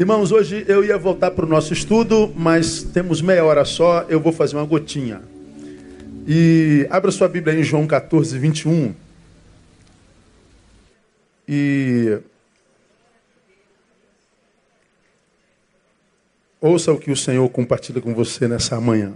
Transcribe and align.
Irmãos, 0.00 0.32
hoje 0.32 0.64
eu 0.66 0.82
ia 0.82 0.96
voltar 0.96 1.30
para 1.32 1.44
o 1.44 1.48
nosso 1.48 1.72
estudo, 1.74 2.32
mas 2.34 2.82
temos 2.82 3.20
meia 3.20 3.44
hora 3.44 3.62
só, 3.62 4.06
eu 4.08 4.18
vou 4.18 4.32
fazer 4.32 4.56
uma 4.56 4.64
gotinha. 4.64 5.20
E 6.26 6.86
abra 6.90 7.10
sua 7.10 7.28
Bíblia 7.28 7.54
em 7.54 7.62
João 7.62 7.86
14, 7.86 8.38
21. 8.38 8.94
E 11.46 12.18
ouça 16.58 16.90
o 16.90 16.98
que 16.98 17.10
o 17.10 17.16
Senhor 17.16 17.46
compartilha 17.50 18.00
com 18.00 18.14
você 18.14 18.48
nessa 18.48 18.80
manhã. 18.80 19.12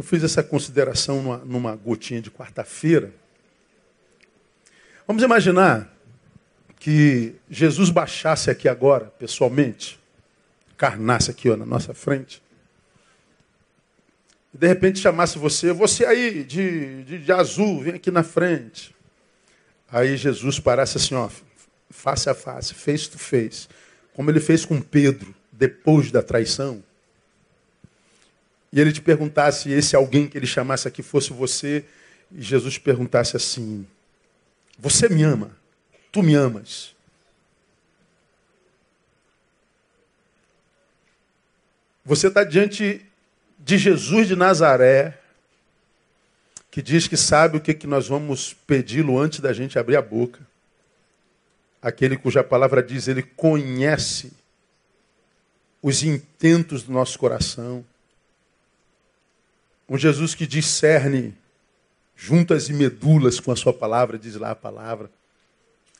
Eu 0.00 0.02
fiz 0.02 0.24
essa 0.24 0.42
consideração 0.42 1.22
numa, 1.22 1.36
numa 1.44 1.76
gotinha 1.76 2.22
de 2.22 2.30
quarta-feira. 2.30 3.12
Vamos 5.06 5.22
imaginar 5.22 5.94
que 6.78 7.34
Jesus 7.50 7.90
baixasse 7.90 8.50
aqui 8.50 8.66
agora, 8.66 9.12
pessoalmente, 9.18 10.00
carnasse 10.74 11.30
aqui 11.30 11.50
ó, 11.50 11.56
na 11.58 11.66
nossa 11.66 11.92
frente, 11.92 12.42
e 14.54 14.56
de 14.56 14.66
repente 14.66 14.98
chamasse 14.98 15.38
você, 15.38 15.70
você 15.70 16.06
aí 16.06 16.44
de, 16.44 17.04
de, 17.04 17.18
de 17.18 17.30
azul, 17.30 17.82
vem 17.82 17.96
aqui 17.96 18.10
na 18.10 18.22
frente. 18.22 18.96
Aí 19.92 20.16
Jesus 20.16 20.58
parasse 20.58 20.96
assim, 20.96 21.14
ó, 21.14 21.28
face 21.90 22.30
a 22.30 22.34
face, 22.34 22.72
face 22.72 23.10
to 23.10 23.18
face, 23.18 23.68
como 24.14 24.30
ele 24.30 24.40
fez 24.40 24.64
com 24.64 24.80
Pedro 24.80 25.34
depois 25.52 26.10
da 26.10 26.22
traição 26.22 26.82
e 28.72 28.80
ele 28.80 28.92
te 28.92 29.00
perguntasse, 29.00 29.70
esse 29.70 29.96
alguém 29.96 30.28
que 30.28 30.38
ele 30.38 30.46
chamasse 30.46 30.86
aqui 30.86 31.02
fosse 31.02 31.32
você, 31.32 31.84
e 32.30 32.40
Jesus 32.40 32.78
perguntasse 32.78 33.36
assim: 33.36 33.86
Você 34.78 35.08
me 35.08 35.22
ama? 35.22 35.50
Tu 36.12 36.22
me 36.22 36.34
amas? 36.34 36.94
Você 42.04 42.28
está 42.28 42.44
diante 42.44 43.04
de 43.58 43.78
Jesus 43.78 44.26
de 44.26 44.34
Nazaré, 44.34 45.18
que 46.70 46.80
diz 46.80 47.06
que 47.06 47.16
sabe 47.16 47.56
o 47.56 47.60
que, 47.60 47.74
que 47.74 47.86
nós 47.86 48.08
vamos 48.08 48.54
pedi-lo 48.66 49.18
antes 49.18 49.40
da 49.40 49.52
gente 49.52 49.78
abrir 49.78 49.96
a 49.96 50.02
boca. 50.02 50.40
Aquele 51.82 52.16
cuja 52.16 52.44
palavra 52.44 52.82
diz, 52.82 53.08
ele 53.08 53.22
conhece 53.22 54.32
os 55.82 56.02
intentos 56.02 56.82
do 56.82 56.92
nosso 56.92 57.18
coração. 57.18 57.84
Um 59.90 59.98
Jesus 59.98 60.36
que 60.36 60.46
discerne 60.46 61.36
juntas 62.14 62.68
e 62.68 62.72
medulas 62.72 63.40
com 63.40 63.50
a 63.50 63.56
sua 63.56 63.72
palavra, 63.72 64.16
diz 64.16 64.36
lá 64.36 64.52
a 64.52 64.54
palavra. 64.54 65.10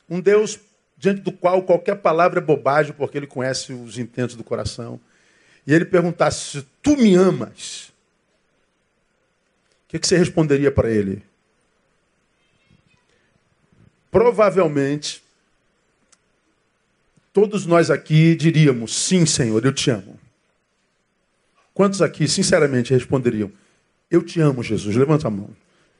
Um 0.09 0.21
Deus 0.21 0.57
diante 0.97 1.19
do 1.19 1.31
qual 1.31 1.61
qualquer 1.63 1.95
palavra 1.95 2.39
é 2.39 2.41
bobagem, 2.41 2.93
porque 2.93 3.17
ele 3.17 3.27
conhece 3.27 3.73
os 3.73 3.97
intentos 3.97 4.37
do 4.37 4.45
coração. 4.45 4.97
E 5.67 5.73
ele 5.73 5.83
perguntasse: 5.83 6.59
se 6.59 6.67
tu 6.81 6.95
me 6.95 7.15
amas, 7.15 7.91
o 9.85 9.89
que, 9.89 9.99
que 9.99 10.07
você 10.07 10.17
responderia 10.17 10.71
para 10.71 10.89
ele? 10.89 11.21
Provavelmente, 14.09 15.21
todos 17.33 17.65
nós 17.65 17.91
aqui 17.91 18.35
diríamos: 18.35 18.95
sim, 18.95 19.25
Senhor, 19.25 19.65
eu 19.65 19.73
te 19.73 19.91
amo. 19.91 20.17
Quantos 21.73 22.01
aqui, 22.01 22.25
sinceramente, 22.25 22.93
responderiam: 22.93 23.51
eu 24.11 24.21
te 24.21 24.41
amo, 24.41 24.61
Jesus. 24.61 24.93
Levanta 24.95 25.29
a 25.29 25.31
mão. 25.31 25.49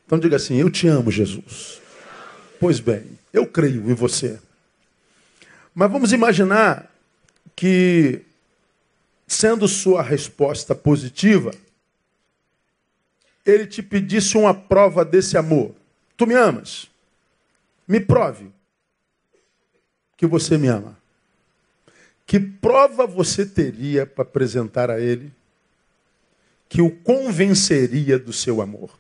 Então 0.06 0.20
diga 0.20 0.36
assim: 0.36 0.58
Eu 0.58 0.70
te 0.70 0.88
amo, 0.88 1.10
Jesus. 1.10 1.82
Pois 2.60 2.82
bem, 2.82 3.18
eu 3.32 3.48
creio 3.48 3.90
em 3.90 3.94
você. 3.94 4.40
Mas 5.74 5.90
vamos 5.90 6.12
imaginar 6.12 6.94
que, 7.56 8.22
sendo 9.26 9.68
sua 9.68 10.04
resposta 10.04 10.76
positiva, 10.76 11.52
ele 13.46 13.66
te 13.66 13.82
pedisse 13.82 14.38
uma 14.38 14.54
prova 14.54 15.06
desse 15.06 15.38
amor. 15.38 15.74
Tu 16.18 16.28
me 16.28 16.36
amas? 16.36 16.90
Me 17.88 18.00
prove 18.00 18.52
que 20.18 20.28
você 20.28 20.58
me 20.58 20.68
ama. 20.68 20.98
Que 22.28 22.40
prova 22.40 23.08
você 23.08 23.46
teria 23.46 24.06
para 24.06 24.22
apresentar 24.24 24.92
a 24.92 25.00
ele 25.00 25.32
que 26.72 26.82
o 26.82 26.90
convenceria 26.90 28.18
do 28.18 28.32
seu 28.32 28.62
amor? 28.62 28.98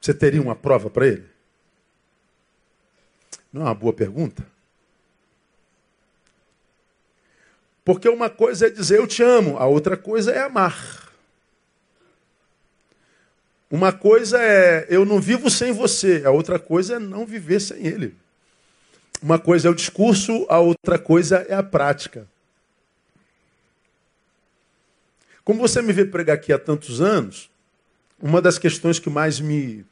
Você 0.00 0.12
teria 0.12 0.42
uma 0.42 0.56
prova 0.56 0.90
para 0.90 1.06
ele? 1.06 1.24
Não 3.52 3.62
é 3.62 3.64
uma 3.66 3.74
boa 3.76 3.92
pergunta? 3.92 4.44
Porque 7.84 8.08
uma 8.08 8.28
coisa 8.28 8.66
é 8.66 8.70
dizer 8.70 8.98
eu 8.98 9.06
te 9.06 9.22
amo, 9.22 9.56
a 9.56 9.66
outra 9.66 9.96
coisa 9.96 10.32
é 10.32 10.40
amar. 10.40 11.12
Uma 13.70 13.92
coisa 13.92 14.36
é 14.42 14.84
eu 14.90 15.04
não 15.04 15.20
vivo 15.20 15.48
sem 15.48 15.70
você, 15.70 16.22
a 16.24 16.32
outra 16.32 16.58
coisa 16.58 16.96
é 16.96 16.98
não 16.98 17.24
viver 17.24 17.60
sem 17.60 17.86
ele. 17.86 18.16
Uma 19.22 19.38
coisa 19.38 19.68
é 19.68 19.70
o 19.70 19.76
discurso, 19.76 20.44
a 20.48 20.58
outra 20.58 20.98
coisa 20.98 21.46
é 21.48 21.54
a 21.54 21.62
prática. 21.62 22.26
Como 25.48 25.60
você 25.60 25.80
me 25.80 25.94
vê 25.94 26.04
pregar 26.04 26.36
aqui 26.36 26.52
há 26.52 26.58
tantos 26.58 27.00
anos, 27.00 27.50
uma 28.20 28.42
das 28.42 28.58
questões 28.58 28.98
que 28.98 29.08
mais 29.08 29.40
me, 29.40 29.82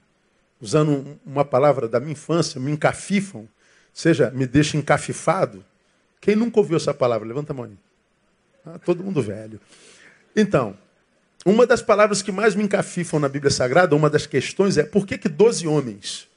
usando 0.61 1.19
uma 1.25 1.47
palavra 1.47 1.89
da 1.89 1.99
minha 1.99 2.13
infância, 2.13 2.61
me 2.61 2.71
encafifam, 2.71 3.49
seja, 3.91 4.31
me 4.33 4.47
deixa 4.47 4.77
encafifado. 4.77 5.65
Quem 6.21 6.37
nunca 6.37 6.61
ouviu 6.61 6.77
essa 6.77 6.93
palavra? 6.93 7.27
Levanta 7.27 7.55
a 7.55 7.57
mão 7.57 7.65
aí. 7.65 7.73
Ah, 8.67 8.79
todo 8.79 9.03
mundo 9.03 9.23
velho. 9.23 9.59
Então, 10.37 10.77
uma 11.43 11.67
das 11.67 11.81
palavras 11.81 12.21
que 12.21 12.31
mais 12.31 12.55
me 12.55 12.63
encafifam 12.63 13.19
na 13.19 13.27
Bíblia 13.27 13.51
Sagrada, 13.51 13.97
uma 13.97 14.11
das 14.11 14.27
questões 14.27 14.77
é 14.77 14.83
por 14.83 15.07
que, 15.07 15.17
que 15.17 15.27
12 15.31 15.67
homens 15.67 16.29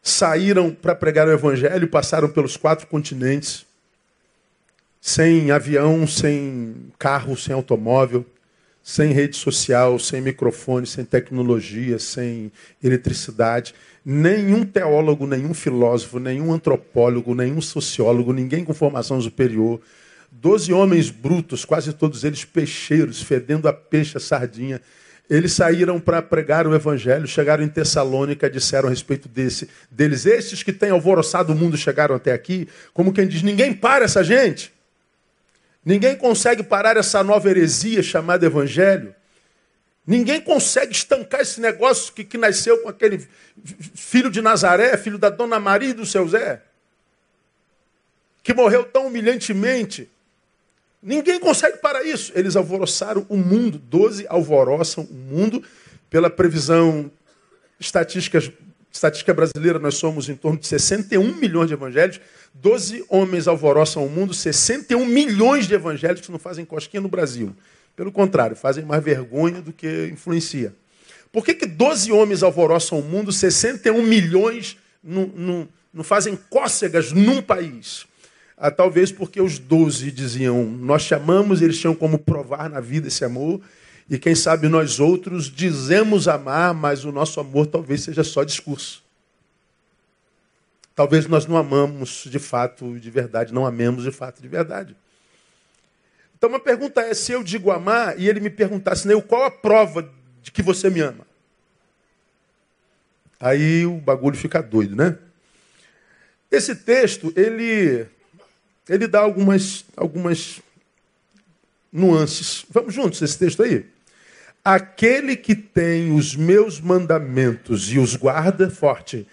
saíram 0.00 0.72
para 0.72 0.94
pregar 0.94 1.26
o 1.26 1.32
Evangelho, 1.32 1.88
passaram 1.88 2.28
pelos 2.28 2.56
quatro 2.56 2.86
continentes, 2.86 3.66
sem 5.04 5.50
avião, 5.50 6.06
sem 6.06 6.76
carro, 6.96 7.36
sem 7.36 7.52
automóvel, 7.52 8.24
sem 8.84 9.12
rede 9.12 9.36
social, 9.36 9.98
sem 9.98 10.20
microfone, 10.20 10.86
sem 10.86 11.04
tecnologia, 11.04 11.98
sem 11.98 12.52
eletricidade. 12.80 13.74
Nenhum 14.04 14.64
teólogo, 14.64 15.26
nenhum 15.26 15.52
filósofo, 15.52 16.20
nenhum 16.20 16.52
antropólogo, 16.52 17.34
nenhum 17.34 17.60
sociólogo, 17.60 18.32
ninguém 18.32 18.64
com 18.64 18.72
formação 18.72 19.20
superior. 19.20 19.80
Doze 20.30 20.72
homens 20.72 21.10
brutos, 21.10 21.64
quase 21.64 21.92
todos 21.92 22.22
eles 22.22 22.44
peixeiros, 22.44 23.20
fedendo 23.20 23.66
a 23.66 23.72
peixe, 23.72 24.16
a 24.16 24.20
sardinha. 24.20 24.80
Eles 25.28 25.52
saíram 25.52 25.98
para 25.98 26.22
pregar 26.22 26.64
o 26.64 26.76
evangelho, 26.76 27.26
chegaram 27.26 27.64
em 27.64 27.68
Tessalônica, 27.68 28.48
disseram 28.48 28.86
a 28.86 28.90
respeito 28.90 29.28
desse, 29.28 29.68
deles, 29.90 30.26
estes 30.26 30.62
que 30.62 30.72
têm 30.72 30.90
alvoroçado 30.90 31.52
o 31.52 31.56
mundo 31.56 31.76
chegaram 31.76 32.14
até 32.14 32.32
aqui, 32.32 32.68
como 32.94 33.12
quem 33.12 33.26
diz, 33.26 33.42
ninguém 33.42 33.72
para 33.72 34.04
essa 34.04 34.22
gente. 34.22 34.72
Ninguém 35.84 36.16
consegue 36.16 36.62
parar 36.62 36.96
essa 36.96 37.22
nova 37.24 37.50
heresia 37.50 38.02
chamada 38.02 38.46
Evangelho. 38.46 39.14
Ninguém 40.06 40.40
consegue 40.40 40.92
estancar 40.92 41.40
esse 41.40 41.60
negócio 41.60 42.12
que, 42.12 42.24
que 42.24 42.36
nasceu 42.36 42.78
com 42.78 42.88
aquele 42.88 43.26
filho 43.94 44.30
de 44.30 44.40
Nazaré, 44.40 44.96
filho 44.96 45.18
da 45.18 45.30
dona 45.30 45.60
Maria 45.60 45.90
e 45.90 45.94
do 45.94 46.04
seu 46.04 46.28
Zé, 46.28 46.62
que 48.42 48.52
morreu 48.52 48.84
tão 48.84 49.06
humilhantemente. 49.06 50.10
Ninguém 51.00 51.38
consegue 51.38 51.78
parar 51.78 52.02
isso. 52.04 52.32
Eles 52.34 52.56
alvoroçaram 52.56 53.26
o 53.28 53.36
mundo, 53.36 53.78
doze 53.78 54.26
alvoroçam 54.28 55.04
o 55.04 55.14
mundo, 55.14 55.62
pela 56.10 56.28
previsão 56.28 57.10
estatísticas, 57.78 58.50
estatística 58.92 59.32
brasileira, 59.32 59.78
nós 59.78 59.94
somos 59.94 60.28
em 60.28 60.36
torno 60.36 60.58
de 60.58 60.66
61 60.66 61.34
milhões 61.36 61.68
de 61.68 61.74
evangélicos. 61.74 62.20
12 62.54 63.04
homens 63.08 63.48
alvoroçam 63.48 64.04
o 64.04 64.10
mundo, 64.10 64.34
61 64.34 65.06
milhões 65.06 65.66
de 65.66 65.74
evangélicos 65.74 66.28
não 66.28 66.38
fazem 66.38 66.64
cosquinha 66.64 67.00
no 67.00 67.08
Brasil. 67.08 67.54
Pelo 67.96 68.12
contrário, 68.12 68.54
fazem 68.54 68.84
mais 68.84 69.02
vergonha 69.02 69.62
do 69.62 69.72
que 69.72 70.10
influencia. 70.12 70.74
Por 71.32 71.44
que, 71.44 71.54
que 71.54 71.66
12 71.66 72.12
homens 72.12 72.42
alvoroçam 72.42 72.98
o 72.98 73.02
mundo, 73.02 73.32
61 73.32 74.02
milhões 74.02 74.76
não, 75.02 75.26
não, 75.34 75.68
não 75.92 76.04
fazem 76.04 76.38
cócegas 76.50 77.10
num 77.10 77.40
país? 77.40 78.06
Ah, 78.56 78.70
talvez 78.70 79.10
porque 79.10 79.40
os 79.40 79.58
12 79.58 80.10
diziam, 80.12 80.64
nós 80.64 81.02
chamamos, 81.02 81.62
eles 81.62 81.78
tinham 81.78 81.94
como 81.94 82.18
provar 82.18 82.68
na 82.68 82.80
vida 82.80 83.08
esse 83.08 83.24
amor, 83.24 83.60
e 84.08 84.18
quem 84.18 84.34
sabe 84.34 84.68
nós 84.68 85.00
outros 85.00 85.50
dizemos 85.50 86.28
amar, 86.28 86.74
mas 86.74 87.04
o 87.04 87.12
nosso 87.12 87.40
amor 87.40 87.66
talvez 87.66 88.02
seja 88.02 88.24
só 88.24 88.44
discurso. 88.44 89.02
Talvez 90.94 91.26
nós 91.26 91.46
não 91.46 91.56
amamos 91.56 92.24
de 92.26 92.38
fato, 92.38 92.98
de 92.98 93.10
verdade, 93.10 93.54
não 93.54 93.66
amemos 93.66 94.04
de 94.04 94.10
fato, 94.10 94.42
de 94.42 94.48
verdade. 94.48 94.94
Então 96.36 96.50
uma 96.50 96.60
pergunta 96.60 97.00
é, 97.00 97.14
se 97.14 97.32
eu 97.32 97.42
digo 97.42 97.70
amar 97.70 98.18
e 98.18 98.28
ele 98.28 98.40
me 98.40 98.50
perguntasse, 98.50 99.06
Neil, 99.06 99.22
qual 99.22 99.44
a 99.44 99.50
prova 99.50 100.10
de 100.42 100.50
que 100.50 100.62
você 100.62 100.90
me 100.90 101.00
ama? 101.00 101.26
Aí 103.38 103.86
o 103.86 103.98
bagulho 103.98 104.36
fica 104.36 104.62
doido, 104.62 104.94
né? 104.94 105.16
Esse 106.50 106.76
texto, 106.76 107.32
ele, 107.34 108.06
ele 108.88 109.08
dá 109.08 109.20
algumas, 109.20 109.84
algumas 109.96 110.60
nuances. 111.92 112.64
Vamos 112.70 112.94
juntos 112.94 113.20
esse 113.20 113.38
texto 113.38 113.62
aí? 113.62 113.86
Aquele 114.64 115.36
que 115.36 115.54
tem 115.54 116.14
os 116.14 116.34
meus 116.36 116.80
mandamentos 116.80 117.92
e 117.92 117.98
os 117.98 118.16
guarda 118.16 118.70
forte, 118.70 119.26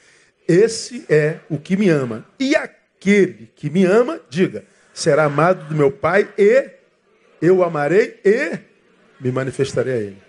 esse 0.48 1.06
é 1.08 1.40
o 1.48 1.60
que 1.60 1.78
me 1.78 1.88
ama. 1.90 2.26
E 2.40 2.56
aquele 2.56 3.52
que 3.56 3.70
me 3.70 3.86
ama, 3.86 4.20
diga, 4.30 4.66
será 4.94 5.26
amado 5.26 5.68
do 5.70 5.76
meu 5.76 5.92
Pai 5.92 6.34
e 6.38 6.72
eu 7.42 7.64
amarei 7.64 8.20
e 8.26 8.60
me 9.20 9.32
manifestarei 9.32 9.94
a 9.94 9.98
ele. 9.98 10.22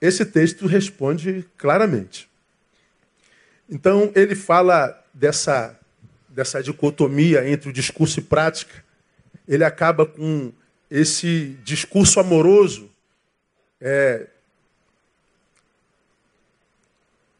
Esse 0.00 0.26
texto 0.26 0.66
responde 0.66 1.48
claramente. 1.56 2.28
Então, 3.70 4.12
ele 4.14 4.34
fala 4.34 5.02
dessa, 5.14 5.78
dessa 6.28 6.62
dicotomia 6.62 7.48
entre 7.48 7.70
o 7.70 7.72
discurso 7.72 8.20
e 8.20 8.22
prática. 8.22 8.84
Ele 9.48 9.64
acaba 9.64 10.04
com 10.04 10.52
esse 10.94 11.56
discurso 11.64 12.20
amoroso 12.20 12.90
é, 13.80 14.26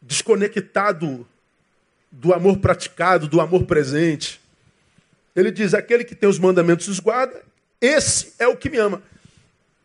desconectado 0.01 1.27
do 2.11 2.33
amor 2.33 2.57
praticado, 2.57 3.27
do 3.27 3.39
amor 3.39 3.65
presente. 3.65 4.41
Ele 5.35 5.51
diz: 5.51 5.75
aquele 5.75 6.03
que 6.03 6.15
tem 6.15 6.27
os 6.27 6.39
mandamentos 6.39 6.87
os 6.87 6.99
guarda, 6.99 7.43
esse 7.79 8.33
é 8.39 8.47
o 8.47 8.57
que 8.57 8.71
me 8.71 8.77
ama. 8.77 9.03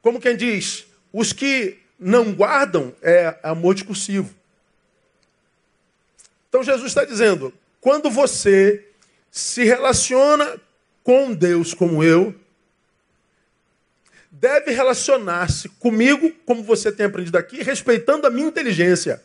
Como 0.00 0.18
quem 0.18 0.34
diz, 0.34 0.86
os 1.12 1.34
que 1.34 1.78
não 1.98 2.32
guardam 2.32 2.94
é 3.02 3.38
amor 3.42 3.74
discursivo. 3.74 4.34
Então 6.48 6.62
Jesus 6.62 6.86
está 6.86 7.04
dizendo: 7.04 7.52
quando 7.82 8.10
você 8.10 8.88
se 9.30 9.62
relaciona 9.62 10.58
com 11.04 11.34
Deus 11.34 11.74
como 11.74 12.02
eu, 12.02 12.34
deve 14.30 14.72
relacionar-se 14.72 15.68
comigo, 15.68 16.30
como 16.44 16.62
você 16.62 16.92
tem 16.92 17.06
aprendido 17.06 17.36
aqui, 17.36 17.62
respeitando 17.62 18.26
a 18.26 18.30
minha 18.30 18.48
inteligência. 18.48 19.22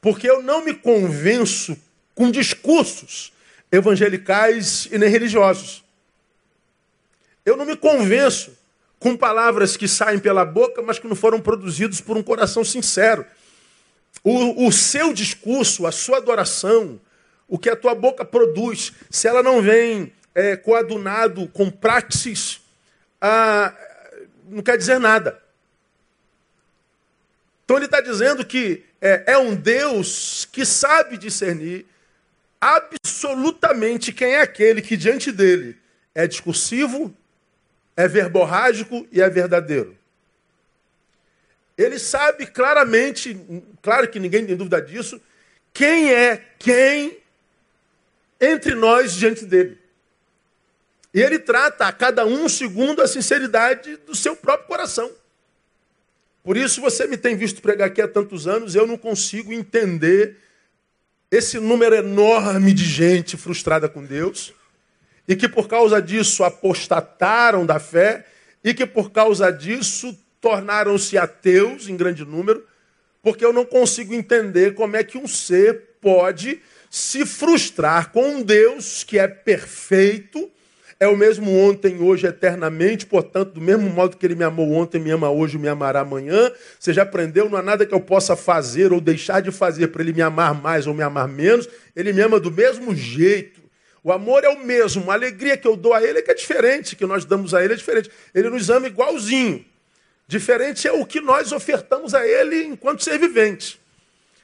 Porque 0.00 0.28
eu 0.28 0.42
não 0.42 0.64
me 0.64 0.74
convenço 0.74 1.76
com 2.14 2.30
discursos 2.30 3.32
evangelicais 3.70 4.88
e 4.90 4.98
nem 4.98 5.08
religiosos. 5.08 5.84
Eu 7.44 7.56
não 7.56 7.64
me 7.64 7.76
convenço 7.76 8.56
com 8.98 9.16
palavras 9.16 9.76
que 9.76 9.88
saem 9.88 10.18
pela 10.18 10.44
boca, 10.44 10.82
mas 10.82 10.98
que 10.98 11.08
não 11.08 11.16
foram 11.16 11.40
produzidos 11.40 12.00
por 12.00 12.16
um 12.16 12.22
coração 12.22 12.64
sincero. 12.64 13.24
O, 14.22 14.66
o 14.66 14.72
seu 14.72 15.12
discurso, 15.12 15.86
a 15.86 15.92
sua 15.92 16.18
adoração, 16.18 17.00
o 17.48 17.58
que 17.58 17.68
a 17.68 17.76
tua 17.76 17.94
boca 17.94 18.24
produz, 18.24 18.92
se 19.10 19.26
ela 19.26 19.42
não 19.42 19.60
vem 19.60 20.12
é, 20.34 20.56
coadunado 20.56 21.48
com 21.48 21.70
praxis 21.70 22.61
ah, 23.24 23.72
não 24.48 24.62
quer 24.62 24.76
dizer 24.76 24.98
nada. 24.98 25.40
Então 27.64 27.76
ele 27.76 27.86
está 27.86 28.00
dizendo 28.00 28.44
que 28.44 28.84
é, 29.00 29.32
é 29.34 29.38
um 29.38 29.54
Deus 29.54 30.46
que 30.50 30.66
sabe 30.66 31.16
discernir 31.16 31.86
absolutamente 32.60 34.12
quem 34.12 34.34
é 34.34 34.40
aquele 34.40 34.82
que 34.82 34.96
diante 34.96 35.30
dele 35.30 35.78
é 36.12 36.26
discursivo, 36.26 37.14
é 37.96 38.08
verborrágico 38.08 39.06
e 39.12 39.22
é 39.22 39.30
verdadeiro. 39.30 39.96
Ele 41.78 41.98
sabe 41.98 42.46
claramente, 42.46 43.40
claro 43.80 44.08
que 44.08 44.18
ninguém 44.18 44.44
tem 44.44 44.56
dúvida 44.56 44.82
disso, 44.82 45.20
quem 45.72 46.12
é 46.12 46.44
quem 46.58 47.18
entre 48.40 48.74
nós 48.74 49.14
diante 49.14 49.46
dele. 49.46 49.81
E 51.14 51.20
ele 51.20 51.38
trata 51.38 51.86
a 51.86 51.92
cada 51.92 52.24
um 52.24 52.48
segundo 52.48 53.02
a 53.02 53.08
sinceridade 53.08 53.96
do 53.98 54.14
seu 54.14 54.34
próprio 54.34 54.68
coração. 54.68 55.10
Por 56.42 56.56
isso 56.56 56.80
você 56.80 57.06
me 57.06 57.16
tem 57.16 57.36
visto 57.36 57.62
pregar 57.62 57.88
aqui 57.88 58.00
há 58.00 58.08
tantos 58.08 58.46
anos, 58.46 58.74
eu 58.74 58.86
não 58.86 58.96
consigo 58.96 59.52
entender 59.52 60.36
esse 61.30 61.58
número 61.58 61.94
enorme 61.94 62.72
de 62.72 62.84
gente 62.84 63.36
frustrada 63.36 63.88
com 63.88 64.04
Deus 64.04 64.52
e 65.26 65.36
que 65.36 65.48
por 65.48 65.68
causa 65.68 66.02
disso 66.02 66.42
apostataram 66.42 67.64
da 67.64 67.78
fé 67.78 68.26
e 68.64 68.74
que 68.74 68.84
por 68.84 69.10
causa 69.10 69.50
disso 69.50 70.16
tornaram-se 70.40 71.16
ateus 71.16 71.88
em 71.88 71.96
grande 71.96 72.24
número, 72.24 72.66
porque 73.22 73.44
eu 73.44 73.52
não 73.52 73.64
consigo 73.64 74.12
entender 74.12 74.74
como 74.74 74.96
é 74.96 75.04
que 75.04 75.16
um 75.16 75.28
ser 75.28 75.96
pode 76.00 76.60
se 76.90 77.24
frustrar 77.24 78.10
com 78.10 78.36
um 78.36 78.42
Deus 78.42 79.04
que 79.04 79.18
é 79.18 79.28
perfeito 79.28 80.50
é 81.02 81.08
o 81.08 81.16
mesmo 81.16 81.50
ontem, 81.58 82.00
hoje, 82.00 82.28
eternamente, 82.28 83.06
portanto, 83.06 83.54
do 83.54 83.60
mesmo 83.60 83.90
modo 83.90 84.16
que 84.16 84.24
ele 84.24 84.36
me 84.36 84.44
amou 84.44 84.70
ontem, 84.70 85.00
me 85.00 85.10
ama 85.10 85.28
hoje, 85.28 85.58
me 85.58 85.66
amará 85.66 85.98
amanhã. 85.98 86.52
Você 86.78 86.92
já 86.92 87.02
aprendeu, 87.02 87.50
não 87.50 87.58
há 87.58 87.62
nada 87.62 87.84
que 87.84 87.92
eu 87.92 88.00
possa 88.00 88.36
fazer 88.36 88.92
ou 88.92 89.00
deixar 89.00 89.42
de 89.42 89.50
fazer 89.50 89.88
para 89.88 90.00
ele 90.00 90.12
me 90.12 90.22
amar 90.22 90.54
mais 90.54 90.86
ou 90.86 90.94
me 90.94 91.02
amar 91.02 91.26
menos. 91.26 91.68
Ele 91.96 92.12
me 92.12 92.20
ama 92.20 92.38
do 92.38 92.52
mesmo 92.52 92.94
jeito. 92.94 93.60
O 94.04 94.12
amor 94.12 94.44
é 94.44 94.48
o 94.48 94.64
mesmo, 94.64 95.10
a 95.10 95.14
alegria 95.14 95.56
que 95.56 95.66
eu 95.66 95.76
dou 95.76 95.92
a 95.92 96.00
ele 96.00 96.20
é 96.20 96.22
que 96.22 96.30
é 96.30 96.34
diferente, 96.34 96.94
que 96.94 97.04
nós 97.04 97.24
damos 97.24 97.52
a 97.52 97.64
ele 97.64 97.74
é 97.74 97.76
diferente. 97.76 98.08
Ele 98.32 98.48
nos 98.48 98.70
ama 98.70 98.86
igualzinho. 98.86 99.64
Diferente 100.28 100.86
é 100.86 100.92
o 100.92 101.04
que 101.04 101.20
nós 101.20 101.50
ofertamos 101.50 102.14
a 102.14 102.24
ele 102.24 102.62
enquanto 102.62 103.02
ser 103.02 103.18
vivente. 103.18 103.80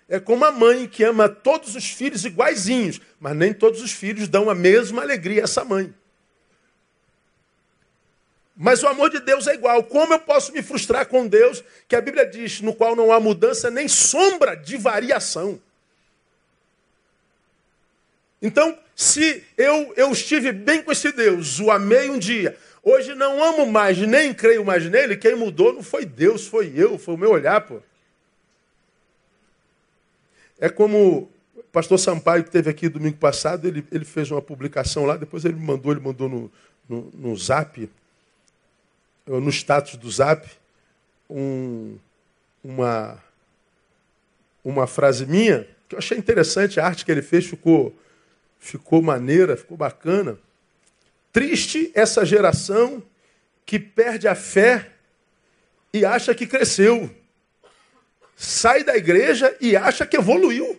É 0.08 0.18
como 0.18 0.44
a 0.44 0.50
mãe 0.50 0.88
que 0.88 1.04
ama 1.04 1.28
todos 1.28 1.76
os 1.76 1.88
filhos 1.88 2.24
iguaizinhos, 2.24 3.00
mas 3.20 3.36
nem 3.36 3.54
todos 3.54 3.80
os 3.80 3.92
filhos 3.92 4.26
dão 4.26 4.50
a 4.50 4.56
mesma 4.56 5.02
alegria 5.02 5.42
a 5.42 5.44
essa 5.44 5.64
mãe. 5.64 5.94
Mas 8.60 8.82
o 8.82 8.88
amor 8.88 9.08
de 9.08 9.20
Deus 9.20 9.46
é 9.46 9.54
igual. 9.54 9.84
Como 9.84 10.12
eu 10.12 10.18
posso 10.18 10.52
me 10.52 10.64
frustrar 10.64 11.06
com 11.06 11.28
Deus, 11.28 11.62
que 11.86 11.94
a 11.94 12.00
Bíblia 12.00 12.26
diz, 12.26 12.60
no 12.60 12.74
qual 12.74 12.96
não 12.96 13.12
há 13.12 13.20
mudança 13.20 13.70
nem 13.70 13.86
sombra 13.86 14.56
de 14.56 14.76
variação? 14.76 15.60
Então, 18.42 18.76
se 18.96 19.44
eu, 19.56 19.94
eu 19.96 20.10
estive 20.10 20.50
bem 20.50 20.82
com 20.82 20.90
esse 20.90 21.12
Deus, 21.12 21.60
o 21.60 21.70
amei 21.70 22.10
um 22.10 22.18
dia, 22.18 22.58
hoje 22.82 23.14
não 23.14 23.42
amo 23.42 23.64
mais, 23.64 23.96
nem 23.98 24.34
creio 24.34 24.64
mais 24.64 24.84
nele, 24.90 25.16
quem 25.16 25.36
mudou 25.36 25.72
não 25.72 25.82
foi 25.82 26.04
Deus, 26.04 26.48
foi 26.48 26.72
eu, 26.74 26.98
foi 26.98 27.14
o 27.14 27.18
meu 27.18 27.30
olhar, 27.30 27.60
pô. 27.60 27.80
É 30.58 30.68
como 30.68 31.30
o 31.54 31.62
pastor 31.70 31.96
Sampaio, 31.96 32.42
que 32.42 32.48
esteve 32.48 32.70
aqui 32.70 32.88
domingo 32.88 33.18
passado, 33.18 33.68
ele, 33.68 33.86
ele 33.92 34.04
fez 34.04 34.32
uma 34.32 34.42
publicação 34.42 35.04
lá, 35.04 35.16
depois 35.16 35.44
ele 35.44 35.54
me 35.54 35.64
mandou, 35.64 35.92
ele 35.92 36.00
mandou 36.00 36.28
no, 36.28 36.52
no, 36.88 37.10
no 37.14 37.36
zap, 37.36 37.88
no 39.28 39.50
status 39.50 39.96
do 39.96 40.10
Zap 40.10 40.48
um, 41.28 41.98
uma, 42.64 43.22
uma 44.64 44.86
frase 44.86 45.26
minha 45.26 45.68
que 45.88 45.94
eu 45.94 45.98
achei 45.98 46.18
interessante, 46.18 46.78
a 46.78 46.86
arte 46.86 47.04
que 47.04 47.10
ele 47.10 47.22
fez 47.22 47.46
ficou, 47.46 47.96
ficou 48.58 49.00
maneira, 49.00 49.56
ficou 49.56 49.76
bacana. 49.76 50.38
Triste 51.32 51.90
essa 51.94 52.26
geração 52.26 53.02
que 53.64 53.78
perde 53.78 54.28
a 54.28 54.34
fé 54.34 54.92
e 55.92 56.04
acha 56.04 56.34
que 56.34 56.46
cresceu. 56.46 57.10
Sai 58.36 58.84
da 58.84 58.96
igreja 58.96 59.56
e 59.60 59.76
acha 59.76 60.06
que 60.06 60.16
evoluiu. 60.16 60.78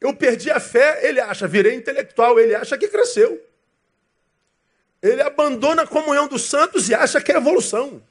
Eu 0.00 0.16
perdi 0.16 0.50
a 0.50 0.58
fé, 0.58 1.06
ele 1.06 1.20
acha, 1.20 1.46
virei 1.46 1.74
intelectual, 1.74 2.40
ele 2.40 2.54
acha 2.54 2.78
que 2.78 2.88
cresceu. 2.88 3.38
Ele 5.02 5.22
abandona 5.22 5.82
a 5.82 5.86
comunhão 5.86 6.28
dos 6.28 6.42
santos 6.42 6.88
e 6.88 6.94
acha 6.94 7.20
que 7.20 7.32
é 7.32 7.36
evolução. 7.36 8.02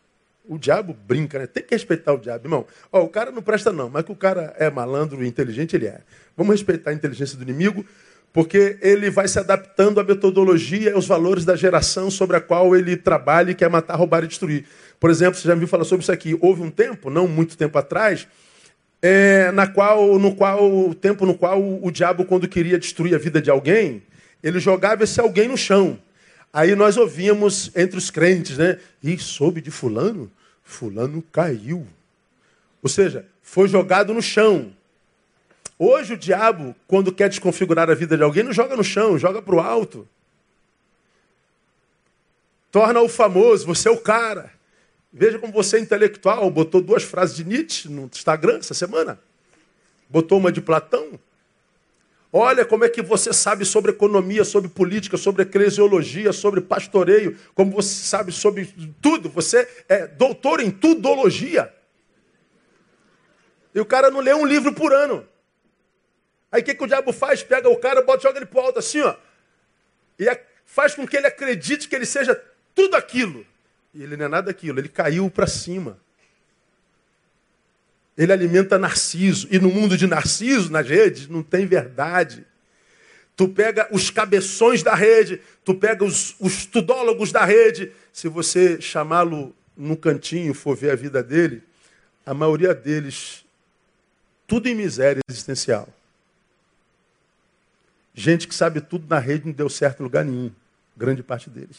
O 0.47 0.57
diabo 0.57 0.97
brinca, 1.07 1.37
né? 1.37 1.45
Tem 1.45 1.61
que 1.61 1.75
respeitar 1.75 2.13
o 2.13 2.17
diabo, 2.17 2.47
irmão. 2.47 2.65
Ó, 2.91 3.03
o 3.03 3.09
cara 3.09 3.31
não 3.31 3.41
presta, 3.41 3.71
não, 3.71 3.87
mas 3.87 4.03
que 4.03 4.11
o 4.11 4.15
cara 4.15 4.55
é 4.57 4.67
malandro 4.69 5.23
e 5.23 5.27
inteligente, 5.27 5.75
ele 5.75 5.85
é. 5.85 6.01
Vamos 6.35 6.55
respeitar 6.55 6.89
a 6.89 6.93
inteligência 6.93 7.37
do 7.37 7.43
inimigo, 7.43 7.85
porque 8.33 8.79
ele 8.81 9.11
vai 9.11 9.27
se 9.27 9.37
adaptando 9.37 9.99
à 9.99 10.03
metodologia 10.03 10.89
e 10.89 10.93
aos 10.93 11.05
valores 11.05 11.45
da 11.45 11.55
geração 11.55 12.09
sobre 12.09 12.37
a 12.37 12.41
qual 12.41 12.75
ele 12.75 12.97
trabalha 12.97 13.51
e 13.51 13.55
quer 13.55 13.69
matar, 13.69 13.95
roubar 13.95 14.23
e 14.23 14.27
destruir. 14.27 14.65
Por 14.99 15.11
exemplo, 15.11 15.39
você 15.39 15.47
já 15.47 15.55
me 15.55 15.67
falar 15.67 15.83
sobre 15.83 16.01
isso 16.01 16.11
aqui. 16.11 16.35
Houve 16.41 16.63
um 16.63 16.71
tempo, 16.71 17.11
não 17.11 17.27
muito 17.27 17.55
tempo 17.55 17.77
atrás, 17.77 18.27
é, 19.03 19.51
na 19.51 19.67
qual, 19.67 20.17
no 20.17 20.35
qual, 20.35 20.63
o 20.63 20.95
tempo 20.95 21.27
no 21.27 21.35
qual 21.35 21.61
o 21.61 21.91
diabo, 21.91 22.25
quando 22.25 22.47
queria 22.47 22.79
destruir 22.79 23.13
a 23.13 23.19
vida 23.19 23.39
de 23.39 23.51
alguém, 23.51 24.01
ele 24.41 24.59
jogava 24.59 25.03
esse 25.03 25.19
alguém 25.19 25.47
no 25.47 25.57
chão. 25.57 25.99
Aí 26.51 26.75
nós 26.75 26.97
ouvíamos 26.97 27.71
entre 27.75 27.97
os 27.97 28.09
crentes, 28.09 28.57
né? 28.57 28.79
E 29.03 29.17
soube 29.17 29.61
de 29.61 29.69
fulano? 29.69 30.31
Fulano 30.63 31.21
caiu. 31.31 31.85
Ou 32.81 32.89
seja, 32.89 33.25
foi 33.41 33.67
jogado 33.67 34.13
no 34.13 34.21
chão. 34.21 34.73
Hoje 35.77 36.13
o 36.13 36.17
diabo, 36.17 36.75
quando 36.87 37.11
quer 37.11 37.29
desconfigurar 37.29 37.89
a 37.89 37.95
vida 37.95 38.17
de 38.17 38.23
alguém, 38.23 38.43
não 38.43 38.51
joga 38.51 38.75
no 38.75 38.83
chão, 38.83 39.17
joga 39.17 39.41
para 39.41 39.55
o 39.55 39.59
alto. 39.59 40.07
torna-o 42.71 43.09
famoso, 43.09 43.65
você 43.65 43.87
é 43.87 43.91
o 43.91 43.97
cara. 43.97 44.51
Veja 45.11 45.39
como 45.39 45.51
você 45.51 45.77
é 45.77 45.79
intelectual, 45.79 46.49
botou 46.51 46.81
duas 46.81 47.03
frases 47.03 47.35
de 47.35 47.43
Nietzsche 47.43 47.89
no 47.89 48.05
Instagram 48.05 48.57
essa 48.57 48.73
semana. 48.73 49.19
Botou 50.07 50.37
uma 50.37 50.51
de 50.51 50.61
Platão. 50.61 51.19
Olha 52.31 52.63
como 52.63 52.85
é 52.85 52.89
que 52.89 53.01
você 53.01 53.33
sabe 53.33 53.65
sobre 53.65 53.91
economia, 53.91 54.43
sobre 54.43 54.69
política, 54.69 55.17
sobre 55.17 55.41
eclesiologia, 55.43 56.31
sobre 56.31 56.61
pastoreio, 56.61 57.35
como 57.55 57.71
você 57.71 58.05
sabe 58.05 58.31
sobre 58.31 58.65
tudo. 59.01 59.29
Você 59.29 59.67
é 59.89 60.05
doutor 60.05 60.59
em 60.59 60.69
tudologia. 60.69 61.73
E 63.73 63.79
o 63.79 63.85
cara 63.85 64.11
não 64.11 64.19
lê 64.19 64.33
um 64.33 64.45
livro 64.45 64.73
por 64.73 64.93
ano. 64.93 65.27
Aí 66.51 66.61
o 66.61 66.65
que, 66.65 66.75
que 66.75 66.83
o 66.83 66.87
diabo 66.87 67.11
faz? 67.11 67.41
Pega 67.41 67.67
o 67.67 67.77
cara, 67.77 68.01
bota, 68.03 68.23
joga 68.23 68.37
ele 68.37 68.45
pro 68.45 68.59
alto 68.59 68.79
assim, 68.79 69.01
ó. 69.01 69.15
E 70.19 70.25
faz 70.65 70.93
com 70.93 71.07
que 71.07 71.17
ele 71.17 71.27
acredite 71.27 71.87
que 71.87 71.95
ele 71.95 72.05
seja 72.05 72.39
tudo 72.75 72.95
aquilo. 72.95 73.45
E 73.93 74.03
ele 74.03 74.15
não 74.15 74.25
é 74.25 74.29
nada 74.29 74.47
daquilo, 74.47 74.79
ele 74.79 74.89
caiu 74.89 75.29
para 75.31 75.47
cima. 75.47 75.99
Ele 78.19 78.33
alimenta 78.33 78.77
Narciso. 78.77 79.47
E 79.49 79.57
no 79.57 79.69
mundo 79.69 79.95
de 79.95 80.05
Narciso, 80.05 80.69
nas 80.69 80.85
redes, 80.85 81.29
não 81.29 81.41
tem 81.41 81.65
verdade. 81.65 82.45
Tu 83.33 83.47
pega 83.47 83.87
os 83.91 84.09
cabeções 84.09 84.83
da 84.83 84.93
rede, 84.93 85.41
tu 85.63 85.73
pega 85.73 86.03
os, 86.03 86.35
os 86.37 86.65
tudólogos 86.65 87.31
da 87.31 87.45
rede. 87.45 87.93
Se 88.11 88.27
você 88.27 88.81
chamá-lo 88.81 89.55
num 89.75 89.95
cantinho, 89.95 90.53
for 90.53 90.75
ver 90.75 90.91
a 90.91 90.95
vida 90.97 91.23
dele, 91.23 91.63
a 92.25 92.33
maioria 92.33 92.75
deles, 92.75 93.45
tudo 94.45 94.67
em 94.67 94.75
miséria 94.75 95.21
existencial. 95.29 95.87
Gente 98.13 98.49
que 98.49 98.53
sabe 98.53 98.81
tudo 98.81 99.07
na 99.07 99.17
rede 99.17 99.45
não 99.45 99.53
deu 99.53 99.69
certo 99.69 100.01
em 100.01 100.03
lugar 100.03 100.25
nenhum. 100.25 100.51
Grande 100.97 101.23
parte 101.23 101.49
deles. 101.49 101.77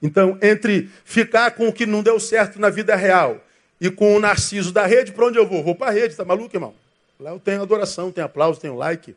Então, 0.00 0.38
entre 0.40 0.88
ficar 1.04 1.50
com 1.50 1.66
o 1.66 1.72
que 1.72 1.84
não 1.84 2.00
deu 2.00 2.20
certo 2.20 2.60
na 2.60 2.70
vida 2.70 2.94
real 2.94 3.44
e 3.80 3.90
com 3.90 4.14
o 4.14 4.20
narciso 4.20 4.72
da 4.72 4.84
rede, 4.86 5.12
para 5.12 5.26
onde 5.26 5.38
eu 5.38 5.46
vou? 5.46 5.62
Vou 5.62 5.74
para 5.74 5.88
a 5.88 5.94
rede, 5.94 6.14
tá 6.14 6.24
maluco, 6.24 6.54
irmão? 6.54 6.74
Lá 7.18 7.30
eu 7.30 7.40
tenho 7.40 7.62
adoração, 7.62 8.12
tenho 8.12 8.26
aplauso, 8.26 8.60
tenho 8.60 8.76
like. 8.76 9.16